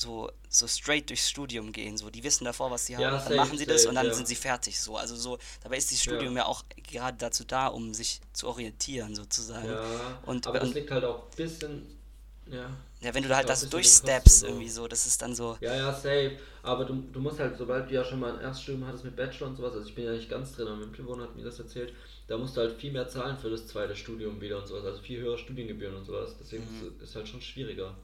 [0.00, 1.96] so, so straight durchs Studium gehen.
[1.96, 4.06] So, die wissen davor, was sie ja, haben, dann safe, machen sie das und dann
[4.06, 4.14] ja.
[4.14, 4.78] sind sie fertig.
[4.80, 6.42] So, also so, dabei ist das Studium ja.
[6.42, 6.46] ja.
[6.46, 9.68] auch gerade dazu da, um sich zu orientieren, sozusagen.
[9.68, 9.84] Ja,
[10.26, 11.98] und, aber das liegt halt auch ein bisschen.
[12.46, 12.70] Ja,
[13.00, 15.56] ja, wenn du halt das durchsteps irgendwie so, das ist dann so.
[15.60, 16.36] Ja, ja, safe.
[16.62, 19.48] Aber du, du musst halt, sobald du ja schon mal ein Erststudium hattest mit Bachelor
[19.48, 21.58] und sowas, also ich bin ja nicht ganz drin, aber mein Mitbewohner hat mir das
[21.58, 21.92] erzählt,
[22.26, 25.00] da musst du halt viel mehr zahlen für das zweite Studium wieder und sowas, also
[25.00, 26.34] viel höhere Studiengebühren und sowas.
[26.40, 27.00] Deswegen mhm.
[27.00, 27.94] ist es halt schon schwieriger.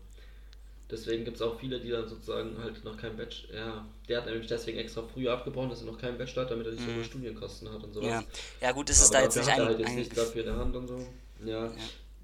[0.91, 4.27] Deswegen gibt es auch viele, die dann sozusagen halt noch kein Bachelor, ja, der hat
[4.27, 6.91] nämlich deswegen extra früher abgebrochen, dass er noch keinen Bachelor hat, damit er nicht so
[6.91, 7.05] hohe mhm.
[7.05, 8.09] Studienkosten hat und sowas.
[8.09, 8.25] Ja,
[8.61, 10.77] ja gut, das ist da jetzt nicht ein, halt jetzt nicht dafür in der Hand
[10.77, 11.07] und so.
[11.45, 11.73] Ja, ja,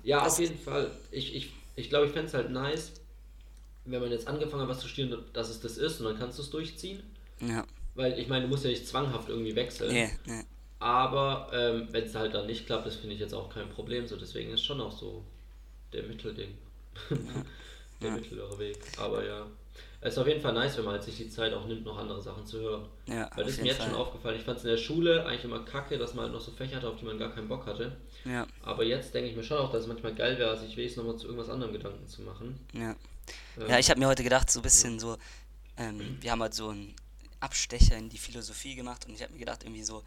[0.05, 0.91] ja auf jeden Fall.
[1.11, 2.93] Ich, ich, ich glaube, ich fände es halt nice,
[3.87, 6.39] wenn man jetzt angefangen hat, was zu studieren, dass es das ist und dann kannst
[6.39, 7.03] du es durchziehen.
[7.41, 7.65] Ja.
[7.95, 9.97] Weil ich meine, du musst ja nicht zwanghaft irgendwie wechseln.
[9.97, 10.43] Ja, ja.
[10.81, 14.07] Aber ähm, wenn es halt dann nicht klappt, das finde ich jetzt auch kein Problem.
[14.07, 15.25] So, deswegen ist schon auch so
[15.93, 16.57] der Mittelding.
[17.11, 17.17] Ja.
[18.01, 18.15] der ja.
[18.17, 18.79] mittlere Weg.
[18.99, 19.47] Aber ja.
[20.03, 21.99] Es ist auf jeden Fall nice, wenn man halt sich die Zeit auch nimmt, noch
[21.99, 22.87] andere Sachen zu hören.
[23.07, 24.39] Ja, Weil das ist mir jetzt schon aufgefallen.
[24.39, 26.77] Ich fand es in der Schule eigentlich immer kacke, dass man halt noch so Fächer
[26.77, 27.99] hatte, auf die man gar keinen Bock hatte.
[28.25, 28.47] Ja.
[28.63, 31.19] Aber jetzt denke ich mir schon auch, dass es manchmal geil wäre, sich wenigstens nochmal
[31.19, 32.59] zu irgendwas anderem Gedanken zu machen.
[32.73, 32.97] Ja.
[33.59, 35.19] Ähm, ja, ich habe mir heute gedacht, so ein bisschen so,
[35.77, 36.95] ähm, wir haben halt so einen
[37.41, 40.03] Abstecher in die Philosophie gemacht und ich habe mir gedacht, irgendwie so,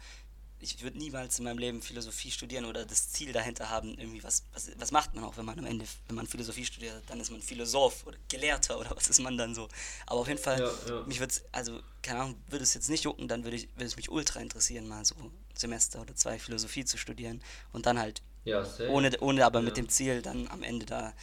[0.64, 4.44] ich würde niemals in meinem Leben Philosophie studieren oder das Ziel dahinter haben, irgendwie was,
[4.52, 7.30] was, was macht man auch, wenn man am Ende, wenn man Philosophie studiert, dann ist
[7.30, 9.68] man Philosoph oder Gelehrter oder was ist man dann so.
[10.06, 11.02] Aber auf jeden Fall, ja, ja.
[11.02, 13.84] mich würde es, also, keine Ahnung, würde es jetzt nicht jucken, dann würde, ich, würde
[13.84, 17.42] es mich ultra interessieren, mal so ein Semester oder zwei Philosophie zu studieren
[17.72, 21.14] und dann halt, ja, ohne, ohne aber mit dem Ziel, dann am Ende da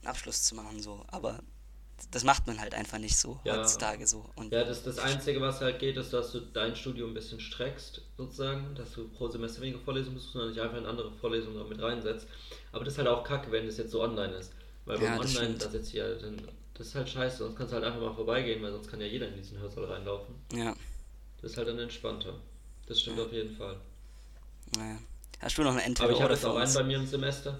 [0.00, 1.04] einen Abschluss zu machen, so.
[1.08, 1.40] Aber
[2.10, 3.56] das macht man halt einfach nicht so ja.
[3.56, 4.24] heutzutage so.
[4.36, 7.40] Und ja, das, das Einzige, was halt geht, ist, dass du dein Studium ein bisschen
[7.40, 11.68] streckst, sozusagen, dass du pro Semester weniger Vorlesungen musst, sondern nicht einfach in andere Vorlesungen
[11.68, 12.26] mit reinsetzt.
[12.72, 14.52] Aber das ist halt auch kacke, wenn das jetzt so online ist.
[14.84, 15.64] Weil beim ja, Online, stimmt.
[15.64, 16.36] das jetzt hier, dann,
[16.74, 19.06] das ist halt scheiße, sonst kannst du halt einfach mal vorbeigehen, weil sonst kann ja
[19.06, 20.34] jeder in diesen Hörsaal reinlaufen.
[20.52, 20.74] Ja.
[21.40, 22.34] Das ist halt dann entspannter.
[22.86, 23.24] Das stimmt ja.
[23.24, 23.76] auf jeden Fall.
[24.76, 24.98] Naja.
[25.40, 27.58] Hast du noch ein Entweder Aber ich habe jetzt auch einen bei mir im Semester.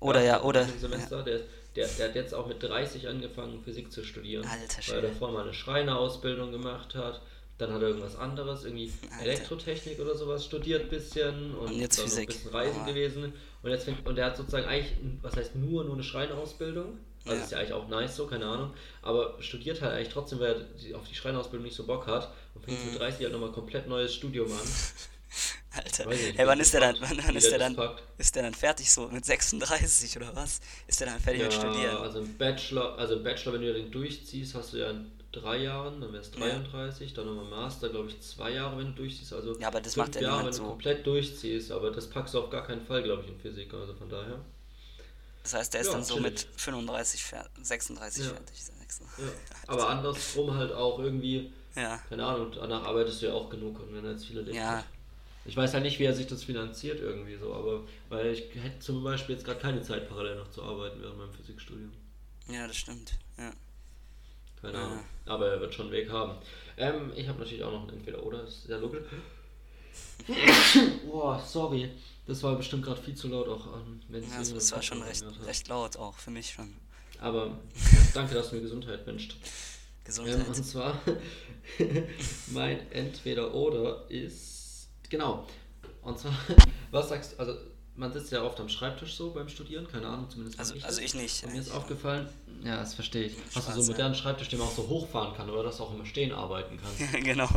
[0.00, 0.62] Oder ja, ja oder.
[0.62, 1.40] Im Semester, der
[1.76, 4.46] der, der hat jetzt auch mit 30 angefangen, Physik zu studieren.
[4.46, 4.98] Alter Schwede.
[4.98, 7.20] Weil er davor mal eine Schreinerausbildung gemacht hat.
[7.58, 9.24] Dann hat er irgendwas anderes, irgendwie Alter.
[9.24, 12.28] Elektrotechnik oder sowas studiert ein bisschen und, und jetzt Physik.
[12.28, 12.86] ein bisschen Reisen oh.
[12.86, 13.32] gewesen.
[13.62, 16.98] Und jetzt fängt, und er hat sozusagen eigentlich, was heißt nur, nur eine Schreinerausbildung.
[17.24, 17.44] Also ja.
[17.44, 18.72] ist ja eigentlich auch nice so, keine Ahnung.
[19.02, 22.32] Aber studiert halt eigentlich trotzdem, weil er auf die Schreinerausbildung nicht so Bock hat.
[22.54, 22.92] Und fängt mhm.
[22.92, 24.58] mit 30 halt nochmal komplett neues Studium an.
[25.76, 26.06] Alter.
[26.06, 27.76] Nicht, hey, wann ist der dann, wann, wann ist der dann,
[28.18, 30.60] ist der dann fertig so mit 36 oder was?
[30.86, 31.96] Ist der dann fertig ja, mit Studieren?
[31.98, 35.58] Also im Bachelor, also im Bachelor, wenn du den durchziehst, hast du ja in drei
[35.58, 37.16] Jahren, dann wärst du 33, ja.
[37.16, 39.32] dann nochmal Master, glaube ich, zwei Jahre, wenn du durchziehst.
[39.32, 40.64] Also ja, aber das macht Jahre, wenn du so.
[40.64, 43.94] komplett durchziehst, aber das packst du auf gar keinen Fall, glaube ich, in Physik, also
[43.94, 44.40] von daher.
[45.42, 47.24] Das heißt, der ist ja, dann so mit 35,
[47.62, 48.30] 36 ja.
[48.30, 48.56] fertig.
[49.18, 49.24] Ja.
[49.66, 51.98] Aber andersrum halt auch irgendwie, ja.
[52.08, 54.84] keine Ahnung, danach arbeitest du ja auch genug und wenn jetzt viele denken, ja.
[55.46, 58.80] Ich weiß halt nicht, wie er sich das finanziert irgendwie so, aber weil ich hätte
[58.80, 61.92] zum Beispiel jetzt gerade keine Zeit, parallel noch zu arbeiten während meinem Physikstudium.
[62.48, 63.52] Ja, das stimmt, ja.
[64.60, 64.98] Keine Ahnung.
[65.26, 65.32] Ja.
[65.32, 66.36] Aber er wird schon einen Weg haben.
[66.76, 69.04] Ähm, ich habe natürlich auch noch ein Entweder-Oder, ist sehr logisch.
[71.06, 71.90] Boah, sorry.
[72.26, 75.00] Das war bestimmt gerade viel zu laut auch an wenn Ja, das, das war schon
[75.02, 76.74] recht, recht laut auch, für mich schon.
[77.20, 77.56] Aber
[78.14, 79.36] danke, dass du mir Gesundheit wünscht.
[80.04, 80.40] Gesundheit.
[80.40, 81.00] Ähm, und zwar,
[82.48, 84.55] mein Entweder-Oder ist
[85.10, 85.46] Genau.
[86.02, 86.32] Und zwar,
[86.90, 87.56] was sagst du, also
[87.96, 90.84] man sitzt ja oft am Schreibtisch so beim Studieren, keine Ahnung, zumindest also, ich.
[90.84, 91.44] Also ich nicht.
[91.44, 92.28] Und mir ist aufgefallen,
[92.62, 93.34] ja, das verstehe ich.
[93.54, 95.78] Hast Spaß, du so einen modernen Schreibtisch, den man auch so hochfahren kann oder dass
[95.78, 97.12] du auch immer stehen arbeiten kannst?
[97.24, 97.48] genau.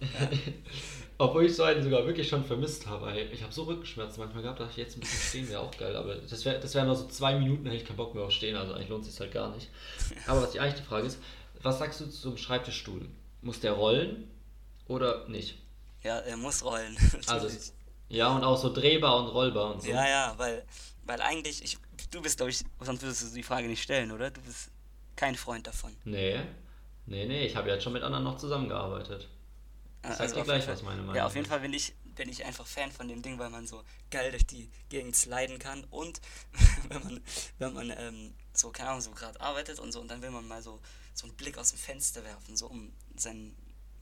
[1.20, 3.12] Obwohl ich so einen sogar wirklich schon vermisst habe.
[3.32, 5.96] Ich habe so Rückenschmerzen manchmal gehabt, dass ich jetzt ein bisschen stehen wäre auch geil.
[5.96, 8.30] Aber das wäre das wär nur so zwei Minuten, hätte ich keinen Bock mehr auf
[8.30, 8.54] stehen.
[8.54, 9.68] Also eigentlich lohnt es sich halt gar nicht.
[10.28, 11.18] Aber was die eigentliche Frage ist,
[11.62, 13.08] was sagst du zu so einem Schreibtischstuhl?
[13.42, 14.28] Muss der rollen
[14.86, 15.56] oder nicht?
[16.02, 16.96] Ja, er muss rollen.
[17.26, 17.48] also,
[18.08, 19.88] ja, und auch so drehbar und rollbar und so.
[19.88, 20.64] Ja, ja, weil,
[21.04, 21.78] weil eigentlich, ich
[22.10, 24.30] du bist, glaube ich, sonst würdest du die Frage nicht stellen, oder?
[24.30, 24.70] Du bist
[25.16, 25.96] kein Freund davon.
[26.04, 26.40] Nee,
[27.06, 29.28] nee, nee, ich habe jetzt schon mit anderen noch zusammengearbeitet.
[30.02, 32.28] Ich sag also dir gleich, was meine Meinung Ja, auf jeden Fall bin ich, bin
[32.28, 35.84] ich einfach Fan von dem Ding, weil man so geil durch die Gegend sliden kann
[35.90, 36.20] und
[36.88, 37.20] wenn man,
[37.58, 40.46] wenn man ähm, so, keine Ahnung, so gerade arbeitet und so und dann will man
[40.46, 40.80] mal so,
[41.14, 43.56] so einen Blick aus dem Fenster werfen, so um seinen,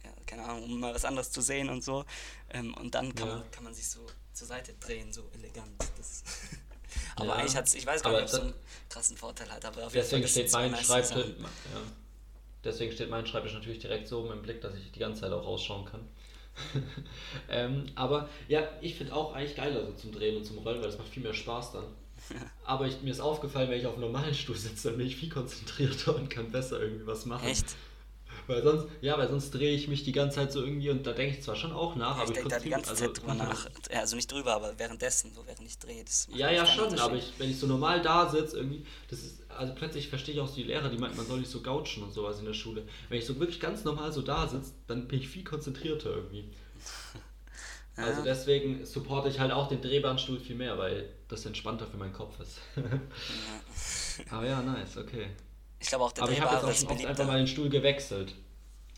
[0.07, 2.05] ja, keine Ahnung, um mal was anderes zu sehen und so.
[2.51, 3.35] Ähm, und dann kann, ja.
[3.37, 5.83] man, kann man sich so zur Seite drehen, so elegant.
[5.97, 6.23] Das
[7.17, 8.55] aber ja, eigentlich hat es, ich weiß gar nicht, ob es so einen
[8.89, 11.81] krassen Vorteil hat, aber auf jeden Fall steht mein Schreibtisch, ja.
[12.65, 15.45] Deswegen steht mein Schreibtisch natürlich direkt so im Blick, dass ich die ganze Zeit auch
[15.45, 16.09] rausschauen kann.
[17.49, 20.89] ähm, aber ja, ich finde auch eigentlich geiler so zum Drehen und zum Rollen, weil
[20.89, 21.85] es macht viel mehr Spaß dann.
[22.65, 25.17] aber ich, mir ist aufgefallen, wenn ich auf einem normalen Stuhl sitze, dann bin ich
[25.17, 27.47] viel konzentrierter und kann besser irgendwie was machen.
[27.47, 27.77] Echt?
[28.47, 31.13] Weil sonst, ja, weil sonst drehe ich mich die ganze Zeit so irgendwie und da
[31.13, 33.21] denke ich zwar schon auch nach, ja, aber ich denke da die ganze also, Zeit
[33.21, 33.69] drüber nach.
[33.91, 36.05] Also nicht drüber, aber währenddessen, so während ich drehe.
[36.35, 39.75] Ja, ja, schon, aber ich, wenn ich so normal da sitze, irgendwie, das ist, also
[39.75, 42.39] plötzlich verstehe ich auch die Lehrer, die meinten, man soll nicht so gouchen und sowas
[42.39, 42.85] in der Schule.
[43.09, 46.45] Wenn ich so wirklich ganz normal so da sitze, dann bin ich viel konzentrierter irgendwie.
[47.99, 48.05] Ja.
[48.05, 52.13] Also deswegen supporte ich halt auch den Drehbahnstuhl viel mehr, weil das entspannter für meinen
[52.13, 52.59] Kopf ist.
[54.31, 55.29] Aber ja, nice, okay.
[55.79, 57.69] Ich glaube auch der Aber ich habe jetzt auch schon oft einfach mal den Stuhl
[57.69, 58.35] gewechselt.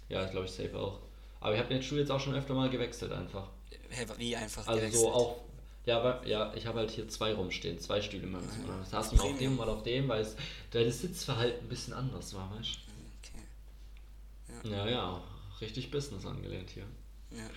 [0.08, 1.00] Ja, glaube ich safe auch.
[1.40, 3.48] Aber ich habe den Stuhl jetzt auch schon öfter mal gewechselt einfach.
[4.16, 5.02] Wie einfach Also gewechselt?
[5.02, 5.36] so auch
[5.88, 8.42] ja, aber, ja, ich habe halt hier zwei rumstehen, zwei Stühle mal.
[8.82, 10.36] Das hast du mal auf dem, mal auf dem, weil es,
[10.70, 14.60] das Sitzverhalten ein bisschen anders war, weißt du?
[14.60, 14.70] Okay.
[14.70, 14.84] Ja.
[14.84, 15.22] ja, ja,
[15.62, 16.84] richtig Business angelehnt hier.
[17.30, 17.48] Ja.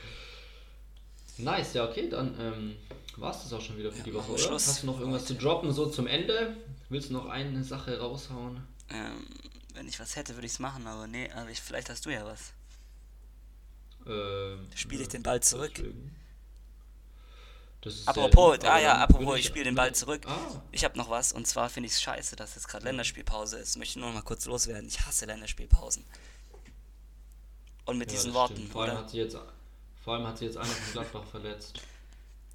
[1.40, 2.76] Nice, ja, okay, dann ähm,
[3.18, 4.40] war es das auch schon wieder für ja, die Woche, oder?
[4.40, 4.66] Schluss.
[4.66, 6.56] Hast du noch irgendwas zu droppen, so zum Ende?
[6.88, 8.62] Willst du noch eine Sache raushauen?
[8.92, 9.28] Ähm,
[9.74, 12.10] wenn ich was hätte, würde ich es machen, aber nee, aber ich, vielleicht hast du
[12.10, 12.54] ja was.
[14.06, 15.82] Ähm, Spiele ich den Ball zurück?
[17.84, 20.24] Deswegen apropos, ah ja, apropos, ich spiele den Ball zurück.
[20.28, 20.62] Ah.
[20.72, 23.78] Ich habe noch was und zwar finde ich es scheiße, dass jetzt gerade Länderspielpause ist.
[23.78, 24.88] Möchte nur noch mal kurz loswerden.
[24.88, 26.06] Ich hasse Länderspielpausen.
[27.86, 28.68] Und mit ja, diesen Worten.
[28.68, 29.02] Vor allem, oder?
[29.02, 29.38] Hat sie jetzt,
[30.04, 31.82] vor allem hat sie jetzt einer von Gladbach verletzt.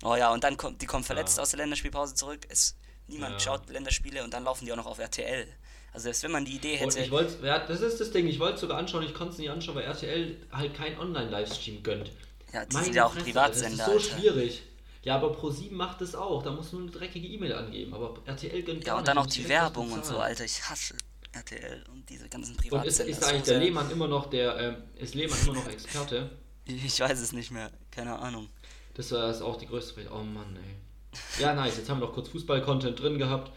[0.04, 1.42] Oh ja, und dann kommt die kommen verletzt ja.
[1.42, 2.46] aus der Länderspielpause zurück.
[2.48, 2.76] Es,
[3.08, 3.40] niemand ja.
[3.40, 5.48] schaut Länderspiele und dann laufen die auch noch auf RTL.
[5.96, 7.00] Also selbst wenn man die Idee hätte.
[7.00, 8.26] ich wollte, ja, das ist das Ding.
[8.26, 9.02] Ich wollte es sogar anschauen.
[9.02, 12.10] Ich konnte es nicht anschauen, weil RTL halt keinen Online-Livestream gönnt.
[12.52, 13.86] Ja, die Meine sind ja auch Privatsender.
[13.86, 14.20] Das ist so Alter.
[14.20, 14.62] schwierig.
[15.04, 16.42] Ja, aber Pro7 macht es auch.
[16.42, 17.94] Da musst du nur eine dreckige E-Mail angeben.
[17.94, 20.44] Aber RTL gönnt Ja, und dann auch die Werbung und so, Alter.
[20.44, 20.96] Ich hasse
[21.32, 22.82] RTL und diese ganzen Privatsender.
[22.82, 26.28] Und ist, ist eigentlich der Lehmann immer noch der, ähm, ist Lehmann immer noch Experte?
[26.66, 27.70] ich weiß es nicht mehr.
[27.90, 28.50] Keine Ahnung.
[28.92, 30.10] Das war das auch die größte Frage.
[30.12, 31.40] Oh Mann, ey.
[31.42, 31.78] Ja, nice.
[31.78, 33.50] Jetzt haben wir noch kurz Fußball-Content drin gehabt.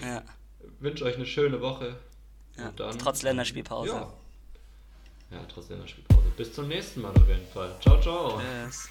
[0.00, 0.22] ja.
[0.80, 1.96] Wünsche euch eine schöne Woche.
[2.56, 3.92] Ja, dann, trotz Länderspielpause.
[3.92, 4.12] Ja.
[5.30, 6.28] ja, trotz Länderspielpause.
[6.36, 7.76] Bis zum nächsten Mal auf jeden Fall.
[7.80, 8.40] Ciao, ciao.
[8.40, 8.88] Yes.